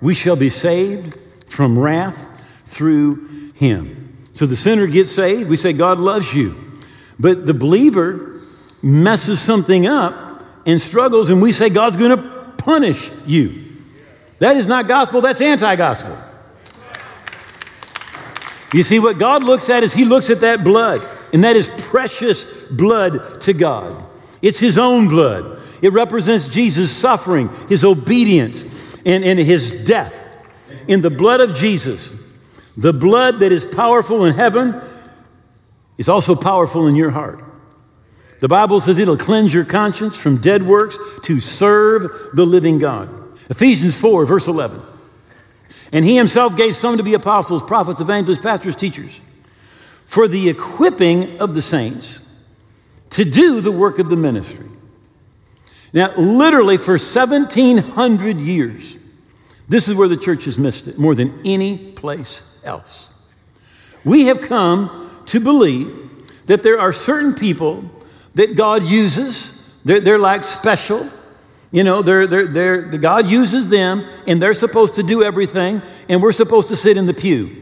We 0.00 0.14
shall 0.14 0.36
be 0.36 0.50
saved 0.50 1.16
from 1.46 1.78
wrath 1.78 2.64
through 2.66 3.52
him. 3.54 4.16
So 4.32 4.46
the 4.46 4.56
sinner 4.56 4.86
gets 4.86 5.10
saved. 5.10 5.48
We 5.48 5.56
say, 5.56 5.72
God 5.72 5.98
loves 5.98 6.34
you. 6.34 6.56
But 7.18 7.46
the 7.46 7.54
believer 7.54 8.40
messes 8.82 9.40
something 9.40 9.86
up 9.86 10.42
and 10.66 10.80
struggles, 10.80 11.30
and 11.30 11.42
we 11.42 11.52
say, 11.52 11.68
God's 11.68 11.96
going 11.96 12.16
to 12.16 12.52
punish 12.56 13.10
you. 13.26 13.66
That 14.40 14.56
is 14.56 14.66
not 14.66 14.88
gospel, 14.88 15.20
that's 15.20 15.40
anti 15.40 15.76
gospel. 15.76 16.18
You 18.72 18.82
see, 18.82 18.98
what 18.98 19.18
God 19.18 19.44
looks 19.44 19.70
at 19.70 19.82
is 19.82 19.92
He 19.92 20.04
looks 20.04 20.28
at 20.30 20.40
that 20.40 20.64
blood, 20.64 21.06
and 21.32 21.44
that 21.44 21.56
is 21.56 21.70
precious 21.78 22.44
blood 22.70 23.40
to 23.42 23.52
God. 23.52 24.04
It's 24.42 24.58
his 24.58 24.78
own 24.78 25.08
blood. 25.08 25.60
It 25.82 25.92
represents 25.92 26.48
Jesus' 26.48 26.90
suffering, 26.90 27.50
his 27.68 27.84
obedience, 27.84 28.96
and, 29.04 29.24
and 29.24 29.38
his 29.38 29.84
death. 29.84 30.16
In 30.88 31.02
the 31.02 31.10
blood 31.10 31.40
of 31.40 31.54
Jesus, 31.54 32.12
the 32.76 32.92
blood 32.92 33.40
that 33.40 33.52
is 33.52 33.64
powerful 33.64 34.24
in 34.24 34.34
heaven 34.34 34.80
is 35.98 36.08
also 36.08 36.34
powerful 36.34 36.86
in 36.86 36.96
your 36.96 37.10
heart. 37.10 37.44
The 38.40 38.48
Bible 38.48 38.80
says 38.80 38.98
it'll 38.98 39.18
cleanse 39.18 39.52
your 39.52 39.66
conscience 39.66 40.16
from 40.16 40.38
dead 40.38 40.62
works 40.62 40.98
to 41.24 41.40
serve 41.40 42.30
the 42.32 42.46
living 42.46 42.78
God. 42.78 43.19
Ephesians 43.50 44.00
4, 44.00 44.24
verse 44.26 44.46
11. 44.46 44.80
And 45.92 46.04
he 46.04 46.16
himself 46.16 46.56
gave 46.56 46.76
some 46.76 46.96
to 46.96 47.02
be 47.02 47.14
apostles, 47.14 47.62
prophets, 47.64 48.00
evangelists, 48.00 48.38
pastors, 48.38 48.76
teachers, 48.76 49.20
for 50.04 50.28
the 50.28 50.48
equipping 50.48 51.40
of 51.40 51.54
the 51.54 51.62
saints 51.62 52.20
to 53.10 53.24
do 53.24 53.60
the 53.60 53.72
work 53.72 53.98
of 53.98 54.08
the 54.08 54.16
ministry. 54.16 54.66
Now, 55.92 56.14
literally 56.16 56.76
for 56.76 56.92
1700 56.92 58.40
years, 58.40 58.96
this 59.68 59.88
is 59.88 59.94
where 59.96 60.08
the 60.08 60.16
church 60.16 60.44
has 60.44 60.56
missed 60.56 60.86
it 60.86 60.98
more 60.98 61.16
than 61.16 61.40
any 61.44 61.92
place 61.92 62.42
else. 62.62 63.10
We 64.04 64.26
have 64.26 64.40
come 64.42 65.10
to 65.26 65.40
believe 65.40 66.46
that 66.46 66.62
there 66.62 66.80
are 66.80 66.92
certain 66.92 67.34
people 67.34 67.90
that 68.34 68.56
God 68.56 68.84
uses, 68.84 69.52
they're, 69.84 70.00
they're 70.00 70.18
like 70.18 70.44
special, 70.44 71.10
You 71.72 71.84
know, 71.84 72.02
they're, 72.02 72.26
they're, 72.26 72.48
they're, 72.48 72.82
the 72.82 72.98
God 72.98 73.26
uses 73.28 73.68
them, 73.68 74.04
and 74.26 74.42
they're 74.42 74.54
supposed 74.54 74.94
to 74.96 75.02
do 75.02 75.22
everything, 75.22 75.82
and 76.08 76.20
we're 76.20 76.32
supposed 76.32 76.68
to 76.68 76.76
sit 76.76 76.96
in 76.96 77.06
the 77.06 77.14
pew. 77.14 77.56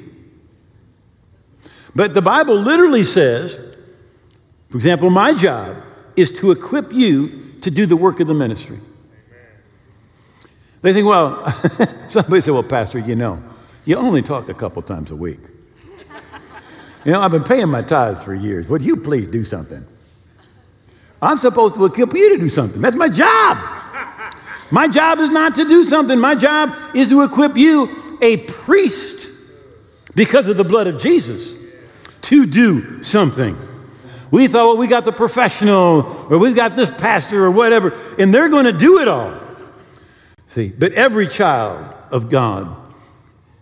But 1.94 2.14
the 2.14 2.23
Bible 2.23 2.57
literally 2.57 3.05
says, 3.05 3.61
for 4.71 4.77
example, 4.77 5.11
my 5.11 5.35
job 5.35 5.83
is 6.16 6.33
to 6.38 6.51
equip 6.51 6.92
you 6.92 7.40
to 7.61 7.71
do 7.71 7.87
the 7.87 7.97
work 7.97 8.21
of 8.21 8.27
the 8.27 8.35
ministry. 8.35 8.79
They 10.81 10.92
think, 10.92 11.07
well, 11.07 11.51
somebody 12.07 12.40
said, 12.40 12.55
well, 12.55 12.62
Pastor, 12.62 12.99
you 12.99 13.16
know, 13.16 13.42
you 13.85 13.97
only 13.97 14.23
talk 14.23 14.49
a 14.49 14.55
couple 14.55 14.81
times 14.83 15.11
a 15.11 15.16
week. 15.16 15.40
You 17.05 17.12
know, 17.12 17.21
I've 17.21 17.31
been 17.31 17.44
paying 17.44 17.68
my 17.68 17.83
tithes 17.83 18.23
for 18.23 18.35
years. 18.35 18.68
Would 18.68 18.83
you 18.83 18.97
please 18.97 19.29
do 19.29 19.44
something? 19.44 19.85
I'm 21.21 21.38
supposed 21.38 21.75
to 21.77 21.85
equip 21.85 22.12
you 22.12 22.37
to 22.37 22.38
do 22.38 22.49
something. 22.49 22.81
That's 22.81 22.97
my 22.97 23.09
job. 23.09 23.57
My 24.70 24.88
job 24.88 25.18
is 25.18 25.31
not 25.31 25.54
to 25.57 25.64
do 25.64 25.85
something. 25.85 26.18
My 26.18 26.35
job 26.35 26.74
is 26.94 27.09
to 27.09 27.22
equip 27.22 27.57
you, 27.57 27.88
a 28.20 28.38
priest, 28.38 29.31
because 30.14 30.48
of 30.48 30.57
the 30.57 30.64
blood 30.64 30.87
of 30.87 31.00
Jesus, 31.00 31.54
to 32.22 32.46
do 32.46 33.02
something. 33.02 33.57
We 34.31 34.46
thought, 34.46 34.66
well, 34.66 34.76
we 34.76 34.88
got 34.88 35.04
the 35.04 35.12
professional, 35.12 36.02
or 36.31 36.38
we've 36.38 36.57
got 36.57 36.76
this 36.76 36.90
pastor, 36.90 37.44
or 37.44 37.50
whatever, 37.50 37.96
and 38.18 38.35
they're 38.35 38.50
going 38.50 38.66
to 38.66 38.72
do 38.72 38.98
it 38.98 39.09
all. 39.09 39.40
See, 40.48 40.68
but 40.68 40.92
every 40.92 41.28
child 41.28 41.94
of 42.11 42.28
God 42.28 42.74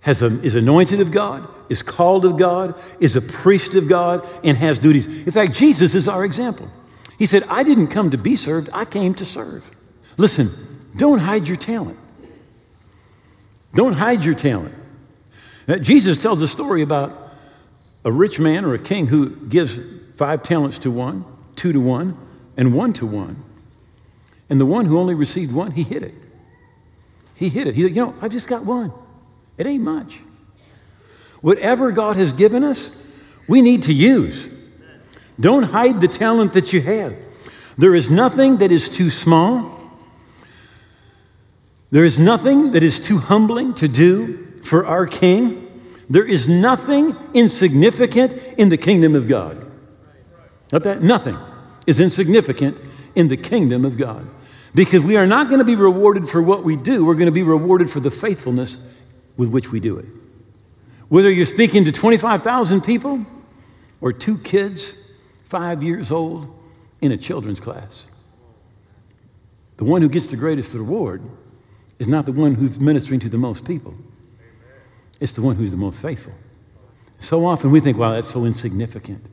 has 0.00 0.22
a, 0.22 0.26
is 0.42 0.54
anointed 0.56 1.00
of 1.00 1.12
God, 1.12 1.48
is 1.68 1.82
called 1.82 2.24
of 2.24 2.36
God, 2.36 2.80
is 3.00 3.16
a 3.16 3.20
priest 3.20 3.74
of 3.74 3.88
God, 3.88 4.26
and 4.42 4.56
has 4.56 4.78
duties. 4.78 5.06
In 5.06 5.32
fact, 5.32 5.52
Jesus 5.52 5.94
is 5.94 6.08
our 6.08 6.24
example. 6.24 6.68
He 7.18 7.26
said, 7.26 7.44
I 7.48 7.62
didn't 7.62 7.88
come 7.88 8.10
to 8.10 8.18
be 8.18 8.34
served, 8.36 8.68
I 8.72 8.84
came 8.84 9.14
to 9.14 9.24
serve. 9.24 9.70
Listen, 10.16 10.50
don't 10.96 11.18
hide 11.18 11.46
your 11.46 11.56
talent. 11.56 11.98
Don't 13.74 13.92
hide 13.92 14.24
your 14.24 14.34
talent. 14.34 14.74
Now, 15.68 15.76
Jesus 15.76 16.20
tells 16.20 16.40
a 16.42 16.48
story 16.48 16.82
about 16.82 17.32
a 18.04 18.12
rich 18.12 18.38
man 18.38 18.64
or 18.64 18.72
a 18.74 18.78
king 18.78 19.08
who 19.08 19.30
gives 19.30 19.78
five 20.16 20.42
talents 20.42 20.78
to 20.80 20.90
one, 20.90 21.24
two 21.56 21.72
to 21.72 21.80
one, 21.80 22.16
and 22.56 22.74
one 22.74 22.92
to 22.94 23.06
one. 23.06 23.42
And 24.48 24.60
the 24.60 24.66
one 24.66 24.86
who 24.86 24.98
only 24.98 25.14
received 25.14 25.52
one, 25.52 25.72
he 25.72 25.82
hid 25.82 26.02
it. 26.02 26.14
He 27.34 27.48
hid 27.48 27.66
it. 27.66 27.74
He 27.74 27.82
said, 27.82 27.96
You 27.96 28.06
know, 28.06 28.14
I've 28.22 28.32
just 28.32 28.48
got 28.48 28.64
one. 28.64 28.92
It 29.58 29.66
ain't 29.66 29.82
much. 29.82 30.20
Whatever 31.40 31.92
God 31.92 32.16
has 32.16 32.32
given 32.32 32.64
us, 32.64 32.94
we 33.46 33.60
need 33.60 33.82
to 33.84 33.92
use. 33.92 34.48
Don't 35.38 35.64
hide 35.64 36.00
the 36.00 36.08
talent 36.08 36.54
that 36.54 36.72
you 36.72 36.80
have. 36.80 37.14
There 37.76 37.94
is 37.94 38.10
nothing 38.10 38.58
that 38.58 38.72
is 38.72 38.88
too 38.88 39.10
small. 39.10 39.75
There 41.90 42.04
is 42.04 42.18
nothing 42.18 42.72
that 42.72 42.82
is 42.82 43.00
too 43.00 43.18
humbling 43.18 43.74
to 43.74 43.88
do 43.88 44.54
for 44.62 44.84
our 44.86 45.06
King. 45.06 45.62
There 46.10 46.24
is 46.24 46.48
nothing 46.48 47.16
insignificant 47.32 48.34
in 48.58 48.68
the 48.68 48.76
kingdom 48.76 49.14
of 49.14 49.28
God. 49.28 49.64
Not 50.72 50.82
that? 50.82 51.02
Nothing 51.02 51.38
is 51.86 52.00
insignificant 52.00 52.80
in 53.14 53.28
the 53.28 53.36
kingdom 53.36 53.84
of 53.84 53.96
God. 53.96 54.26
Because 54.74 55.02
we 55.04 55.16
are 55.16 55.26
not 55.26 55.48
going 55.48 55.60
to 55.60 55.64
be 55.64 55.76
rewarded 55.76 56.28
for 56.28 56.42
what 56.42 56.64
we 56.64 56.76
do, 56.76 57.04
we're 57.04 57.14
going 57.14 57.26
to 57.26 57.32
be 57.32 57.42
rewarded 57.42 57.88
for 57.88 58.00
the 58.00 58.10
faithfulness 58.10 58.78
with 59.36 59.48
which 59.50 59.72
we 59.72 59.80
do 59.80 59.96
it. 59.98 60.06
Whether 61.08 61.30
you're 61.30 61.46
speaking 61.46 61.84
to 61.84 61.92
25,000 61.92 62.82
people 62.82 63.24
or 64.00 64.12
two 64.12 64.38
kids, 64.38 64.94
five 65.44 65.82
years 65.82 66.10
old, 66.10 66.52
in 67.00 67.12
a 67.12 67.16
children's 67.16 67.60
class, 67.60 68.06
the 69.76 69.84
one 69.84 70.02
who 70.02 70.08
gets 70.08 70.26
the 70.28 70.36
greatest 70.36 70.74
reward 70.74 71.22
is 71.98 72.08
not 72.08 72.26
the 72.26 72.32
one 72.32 72.54
who's 72.54 72.78
ministering 72.78 73.20
to 73.20 73.28
the 73.28 73.38
most 73.38 73.66
people, 73.66 73.94
it's 75.20 75.32
the 75.32 75.42
one 75.42 75.56
who's 75.56 75.70
the 75.70 75.76
most 75.76 76.00
faithful. 76.00 76.34
So 77.18 77.46
often 77.46 77.70
we 77.70 77.80
think, 77.80 77.96
wow, 77.96 78.12
that's 78.12 78.28
so 78.28 78.44
insignificant. 78.44 79.24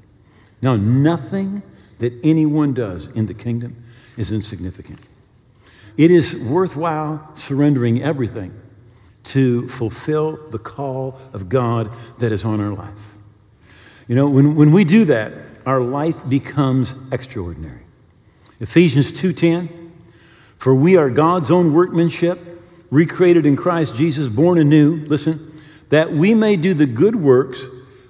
No, 0.61 0.77
nothing 0.77 1.61
that 1.99 2.13
anyone 2.23 2.73
does 2.73 3.07
in 3.09 3.25
the 3.25 3.33
kingdom 3.33 3.83
is 4.17 4.31
insignificant. 4.31 4.99
It 5.97 6.09
is 6.09 6.35
worthwhile 6.37 7.29
surrendering 7.33 8.01
everything 8.01 8.53
to 9.25 9.67
fulfill 9.67 10.37
the 10.49 10.59
call 10.59 11.19
of 11.33 11.49
God 11.49 11.91
that 12.19 12.31
is 12.31 12.43
on 12.45 12.59
our 12.59 12.73
life. 12.73 13.13
You 14.07 14.15
know, 14.15 14.29
when, 14.29 14.55
when 14.55 14.71
we 14.71 14.83
do 14.83 15.05
that, 15.05 15.33
our 15.65 15.81
life 15.81 16.27
becomes 16.27 16.95
extraordinary. 17.11 17.81
Ephesians 18.59 19.11
2:10 19.11 19.69
For 20.57 20.75
we 20.75 20.97
are 20.97 21.09
God's 21.09 21.51
own 21.51 21.73
workmanship, 21.73 22.39
recreated 22.93 23.43
in 23.43 23.55
Christ 23.55 23.95
Jesus, 23.95 24.27
born 24.27 24.59
anew, 24.59 24.97
listen, 25.07 25.51
that 25.89 26.13
we 26.13 26.35
may 26.35 26.55
do 26.55 26.75
the 26.75 26.85
good 26.85 27.15
works 27.15 27.65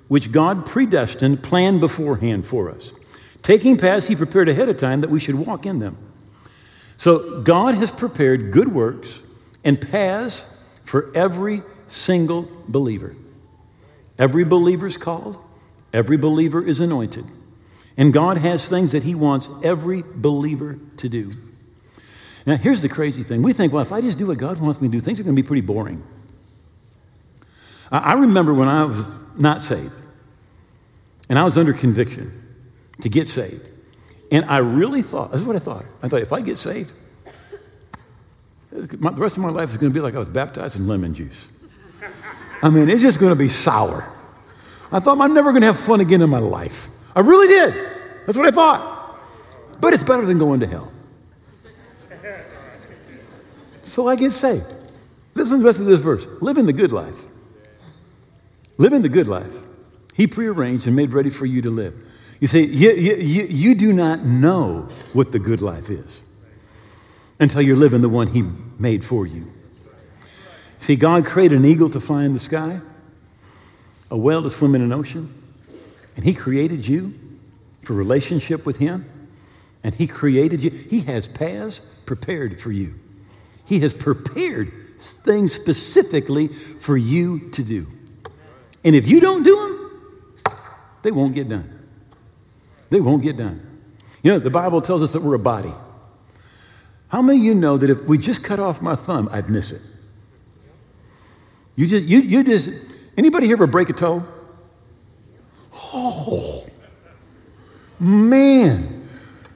which 0.10 0.32
God 0.32 0.66
predestined, 0.66 1.42
planned 1.42 1.80
beforehand 1.80 2.46
for 2.46 2.70
us. 2.70 2.94
Taking 3.42 3.78
paths 3.78 4.08
he 4.08 4.16
prepared 4.16 4.50
ahead 4.50 4.68
of 4.68 4.76
time 4.76 5.00
that 5.00 5.10
we 5.10 5.22
should 5.22 5.36
walk 5.36 5.66
in 5.66 5.80
them. 5.80 5.98
So 6.98 7.42
God 7.42 7.76
has 7.76 7.92
prepared 7.92 8.52
good 8.52 8.74
works 8.74 9.22
and 9.64 9.80
paths 9.80 10.46
for 10.84 11.16
every 11.16 11.64
single 11.88 12.50
believer. 12.68 13.16
Every 14.20 14.44
believer 14.44 14.88
is 14.88 14.98
called, 14.98 15.38
every 15.94 16.18
believer 16.18 16.62
is 16.62 16.82
anointed. 16.82 17.26
And 17.96 18.12
God 18.12 18.38
has 18.38 18.68
things 18.68 18.92
that 18.92 19.04
He 19.04 19.16
wants 19.16 19.50
every 19.64 20.04
believer 20.04 20.78
to 20.98 21.08
do. 21.08 21.34
Now, 22.46 22.58
here's 22.58 22.82
the 22.82 22.90
crazy 22.90 23.24
thing. 23.24 23.42
We 23.42 23.54
think, 23.54 23.72
well, 23.72 23.82
if 23.82 23.92
I 23.92 24.02
just 24.02 24.18
do 24.18 24.28
what 24.28 24.38
God 24.38 24.60
wants 24.60 24.82
me 24.82 24.88
to 24.90 24.92
do, 24.92 25.00
things 25.00 25.20
are 25.20 25.24
going 25.24 25.36
to 25.36 25.42
be 25.42 25.48
pretty 25.48 25.62
boring. 25.62 26.04
I 27.92 28.14
remember 28.14 28.54
when 28.54 28.68
I 28.68 28.86
was 28.86 29.18
not 29.38 29.62
saved. 29.62 29.94
And 31.30 31.40
I 31.40 31.44
was 31.44 31.58
under 31.58 31.74
conviction 31.74 32.34
to 33.02 33.10
get 33.10 33.28
saved. 33.28 33.62
And 34.32 34.46
I 34.46 34.58
really 34.58 35.02
thought, 35.02 35.32
this 35.32 35.42
is 35.42 35.48
what 35.48 35.56
I 35.56 35.60
thought. 35.60 35.86
I 36.02 36.10
thought, 36.10 36.22
if 36.22 36.34
I 36.34 36.42
get 36.42 36.58
saved, 36.58 36.92
the 38.72 38.98
rest 38.98 39.38
of 39.38 39.44
my 39.44 39.50
life 39.50 39.70
is 39.70 39.78
going 39.78 39.92
to 39.92 39.94
be 39.94 40.02
like 40.02 40.16
I 40.16 40.20
was 40.20 40.28
baptized 40.28 40.76
in 40.76 40.88
lemon 40.88 41.14
juice. 41.14 41.50
I 42.62 42.70
mean, 42.70 42.90
it's 42.90 43.02
just 43.02 43.20
going 43.20 43.32
to 43.32 43.38
be 43.38 43.48
sour. 43.48 44.12
I 44.92 45.00
thought 45.00 45.20
I'm 45.20 45.34
never 45.34 45.52
going 45.52 45.62
to 45.62 45.68
have 45.68 45.80
fun 45.80 46.02
again 46.02 46.22
in 46.22 46.30
my 46.30 46.40
life. 46.40 46.90
I 47.16 47.20
really 47.20 47.48
did. 47.48 47.74
That's 48.26 48.38
what 48.38 48.48
I 48.48 48.52
thought. 48.52 49.20
But 49.80 49.94
it's 49.94 50.04
better 50.04 50.26
than 50.26 50.40
going 50.40 50.60
to 50.62 50.68
hell. 50.68 50.92
So 53.84 54.08
I 54.08 54.16
get 54.16 54.32
saved. 54.32 54.66
Listen 55.36 55.58
to 55.58 55.60
the 55.60 55.66
rest 55.66 55.80
of 55.80 55.86
this 55.86 56.00
verse. 56.00 56.28
Living 56.42 56.66
the 56.66 56.74
good 56.74 56.92
life. 56.92 57.26
Living 58.78 59.02
the 59.02 59.10
good 59.10 59.28
life. 59.28 59.64
He 60.14 60.28
prearranged 60.28 60.88
and 60.88 60.96
made 60.96 61.14
ready 61.14 61.30
for 61.30 61.46
you 61.46 61.62
to 61.62 61.70
live. 61.70 61.94
You 62.40 62.48
see, 62.48 62.66
you, 62.66 62.92
you, 62.92 63.44
you 63.46 63.76
do 63.76 63.94
not 63.94 64.24
know 64.26 64.90
what 65.14 65.32
the 65.32 65.40
good 65.40 65.62
life 65.62 65.90
is 65.90 66.22
until 67.40 67.62
you're 67.62 67.78
living 67.78 68.02
the 68.02 68.10
one 68.10 68.28
He 68.28 68.44
made 68.78 69.04
for 69.06 69.26
you. 69.26 69.52
See, 70.80 70.96
God 70.96 71.26
created 71.26 71.60
an 71.60 71.66
eagle 71.66 71.90
to 71.90 72.00
fly 72.00 72.26
in 72.26 72.34
the 72.34 72.40
sky, 72.40 72.82
a 74.12 74.18
whale 74.18 74.44
to 74.44 74.50
swim 74.50 74.76
in 74.76 74.82
an 74.82 74.92
ocean, 74.92 75.34
and 76.16 76.26
He 76.26 76.34
created 76.34 76.88
you 76.88 77.14
for 77.82 77.94
relationship 77.94 78.66
with 78.66 78.78
Him, 78.78 79.10
and 79.84 79.96
He 79.96 80.06
created 80.06 80.64
you. 80.64 80.70
He 80.70 81.02
has 81.02 81.28
paths 81.28 81.80
prepared 82.06 82.60
for 82.60 82.72
you. 82.72 83.00
He 83.66 83.80
has 83.80 83.94
prepared 83.94 84.72
things 85.00 85.54
specifically 85.54 86.48
for 86.48 86.98
you 86.98 87.50
to 87.52 87.64
do. 87.64 87.88
And 88.84 88.96
if 88.96 89.08
you 89.08 89.20
don't 89.20 89.44
do 89.44 89.56
them, 89.56 90.54
they 91.02 91.12
won't 91.12 91.34
get 91.34 91.48
done. 91.48 91.70
They 92.90 93.00
won't 93.00 93.24
get 93.24 93.38
done. 93.38 93.82
You 94.22 94.32
know, 94.32 94.40
the 94.40 94.50
Bible 94.50 94.82
tells 94.82 95.02
us 95.02 95.12
that 95.12 95.22
we're 95.22 95.36
a 95.36 95.40
body. 95.40 95.74
How 97.10 97.22
many 97.22 97.40
of 97.40 97.46
you 97.46 97.56
know 97.56 97.78
that 97.78 97.90
if 97.90 98.06
we 98.06 98.18
just 98.18 98.44
cut 98.44 98.60
off 98.60 98.82
my 98.82 98.96
thumb, 98.96 99.30
I'd 99.32 99.50
miss 99.50 99.72
it? 99.72 99.82
You 101.76 101.88
just, 101.88 102.06
you, 102.06 102.20
you 102.20 102.44
just, 102.44 102.70
anybody 103.18 103.48
here 103.48 103.56
ever 103.56 103.68
break 103.68 103.90
a 103.90 103.94
toe? 103.94 104.26
Oh, 105.94 106.66
man, 108.00 109.08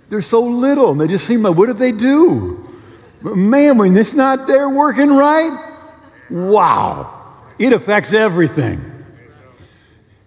they're 0.10 0.22
so 0.22 0.44
little 0.44 0.92
and 0.92 1.00
they 1.02 1.08
just 1.08 1.26
seem 1.26 1.44
like, 1.44 1.56
what 1.56 1.68
did 1.68 1.78
they 1.78 1.92
do? 1.92 2.57
Man, 3.36 3.78
when 3.78 3.96
it's 3.96 4.14
not 4.14 4.48
there 4.48 4.70
working 4.70 5.10
right, 5.10 5.74
wow, 6.30 7.44
it 7.58 7.74
affects 7.74 8.14
everything. 8.14 8.94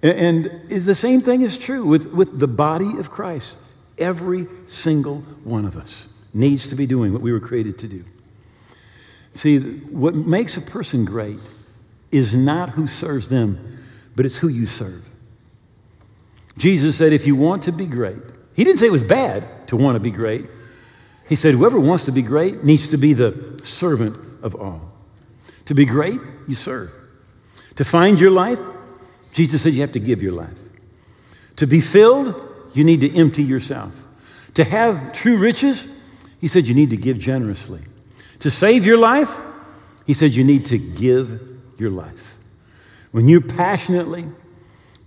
And 0.03 0.51
is 0.69 0.87
the 0.87 0.95
same 0.95 1.21
thing 1.21 1.43
is 1.43 1.59
true 1.59 1.85
with, 1.85 2.07
with 2.13 2.39
the 2.39 2.49
body 2.49 2.97
of 2.99 3.11
Christ. 3.11 3.59
Every 3.99 4.47
single 4.67 5.19
one 5.45 5.65
of 5.65 5.77
us 5.77 6.09
needs 6.33 6.69
to 6.69 6.75
be 6.75 6.87
doing 6.87 7.13
what 7.13 7.21
we 7.21 7.33
were 7.33 7.41
created 7.41 7.79
to 7.81 7.89
do. 7.89 8.05
See, 9.35 9.59
what 9.59 10.15
makes 10.15 10.57
a 10.57 10.63
person 10.63 11.05
great 11.05 11.39
is 12.11 12.35
not 12.35 12.71
who 12.71 12.87
serves 12.87 13.29
them, 13.29 13.79
but 14.17 14.25
it's 14.25 14.39
who 14.39 14.49
you 14.49 14.67
serve. 14.67 15.09
Jesus 16.57 16.97
said, 16.97 17.13
if 17.13 17.27
you 17.27 17.37
want 17.37 17.63
to 17.65 17.73
be 17.73 17.87
great, 17.87 18.23
he 18.55 18.65
didn't 18.65 18.79
say 18.79 18.87
it 18.87 18.93
was 18.93 19.05
bad 19.05 19.69
to 19.69 19.77
want 19.77 19.97
to 19.97 20.01
be 20.01 20.11
great. 20.11 20.47
He 21.31 21.37
said, 21.37 21.55
Whoever 21.55 21.79
wants 21.79 22.07
to 22.07 22.13
be 22.13 22.23
great 22.23 22.65
needs 22.65 22.89
to 22.89 22.97
be 22.97 23.13
the 23.13 23.61
servant 23.63 24.17
of 24.43 24.57
all. 24.57 24.93
To 25.67 25.75
be 25.75 25.85
great, 25.85 26.21
you 26.49 26.57
serve. 26.57 26.91
To 27.77 27.85
find 27.85 28.21
your 28.21 28.33
life, 28.33 28.59
Jesus 29.33 29.63
said 29.63 29.75
you 29.75 29.81
have 29.83 29.93
to 29.93 30.01
give 30.01 30.21
your 30.21 30.33
life. 30.33 30.59
To 31.55 31.69
be 31.69 31.81
filled, 31.81 32.35
you 32.75 32.83
need 32.83 33.01
to 33.03 33.17
empty 33.17 33.45
yourself. 33.45 34.05
To 34.55 34.65
have 34.65 35.13
true 35.13 35.37
riches, 35.37 35.87
he 36.41 36.49
said 36.49 36.67
you 36.67 36.75
need 36.75 36.91
to 36.91 36.97
give 36.97 37.21
generously. 37.21 37.83
To 38.41 38.51
save 38.51 38.85
your 38.85 38.99
life, 38.99 39.39
he 40.07 40.15
said 40.15 40.35
you 40.35 40.43
need 40.43 40.65
to 40.65 40.79
give 40.79 41.41
your 41.79 41.91
life. 41.91 42.39
When 43.13 43.29
you 43.29 43.41
passionately, 43.41 44.27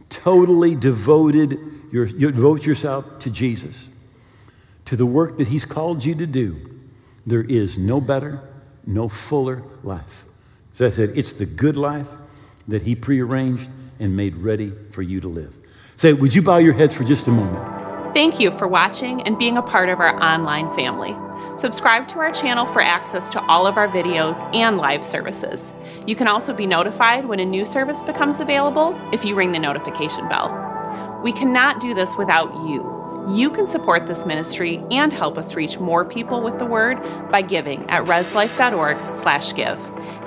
totally 0.07 0.75
devoted, 0.75 1.59
your, 1.91 2.05
you 2.05 2.31
devote 2.31 2.65
yourself 2.65 3.19
to 3.19 3.29
Jesus, 3.29 3.89
to 4.85 4.95
the 4.95 5.05
work 5.05 5.37
that 5.37 5.47
he's 5.47 5.65
called 5.65 6.03
you 6.03 6.15
to 6.15 6.25
do, 6.25 6.69
there 7.25 7.43
is 7.43 7.77
no 7.77 8.01
better, 8.01 8.41
no 8.85 9.07
fuller 9.07 9.63
life. 9.83 10.25
As 10.73 10.81
I 10.81 10.89
said, 10.89 11.11
it's 11.15 11.33
the 11.33 11.45
good 11.45 11.77
life 11.77 12.09
that 12.67 12.81
he 12.81 12.95
prearranged 12.95 13.69
and 13.99 14.15
made 14.15 14.35
ready 14.35 14.73
for 14.91 15.01
you 15.01 15.21
to 15.21 15.27
live. 15.27 15.55
Say, 15.95 16.13
would 16.13 16.33
you 16.33 16.41
bow 16.41 16.57
your 16.57 16.73
heads 16.73 16.93
for 16.93 17.03
just 17.03 17.27
a 17.27 17.31
moment? 17.31 18.13
Thank 18.13 18.39
you 18.39 18.51
for 18.51 18.67
watching 18.67 19.21
and 19.23 19.37
being 19.37 19.57
a 19.57 19.61
part 19.61 19.89
of 19.89 19.99
our 19.99 20.21
online 20.21 20.73
family. 20.75 21.15
Subscribe 21.57 22.07
to 22.09 22.19
our 22.19 22.31
channel 22.31 22.65
for 22.65 22.81
access 22.81 23.29
to 23.29 23.41
all 23.43 23.67
of 23.67 23.77
our 23.77 23.87
videos 23.87 24.41
and 24.55 24.77
live 24.77 25.05
services. 25.05 25.71
You 26.07 26.15
can 26.15 26.27
also 26.27 26.53
be 26.53 26.65
notified 26.65 27.25
when 27.25 27.39
a 27.39 27.45
new 27.45 27.63
service 27.63 28.01
becomes 28.01 28.39
available 28.39 28.99
if 29.13 29.23
you 29.23 29.35
ring 29.35 29.51
the 29.51 29.59
notification 29.59 30.27
bell. 30.27 31.21
We 31.23 31.31
cannot 31.31 31.79
do 31.79 31.93
this 31.93 32.15
without 32.17 32.51
you. 32.67 33.02
You 33.27 33.49
can 33.49 33.67
support 33.67 34.05
this 34.05 34.25
ministry 34.25 34.83
and 34.91 35.13
help 35.13 35.37
us 35.37 35.55
reach 35.55 35.79
more 35.79 36.03
people 36.03 36.41
with 36.41 36.59
the 36.59 36.65
word 36.65 37.01
by 37.31 37.41
giving 37.41 37.89
at 37.89 38.03
reslife.org/give. 38.05 39.79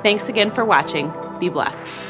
Thanks 0.02 0.28
again 0.28 0.50
for 0.50 0.64
watching. 0.64 1.12
Be 1.38 1.48
blessed. 1.48 2.05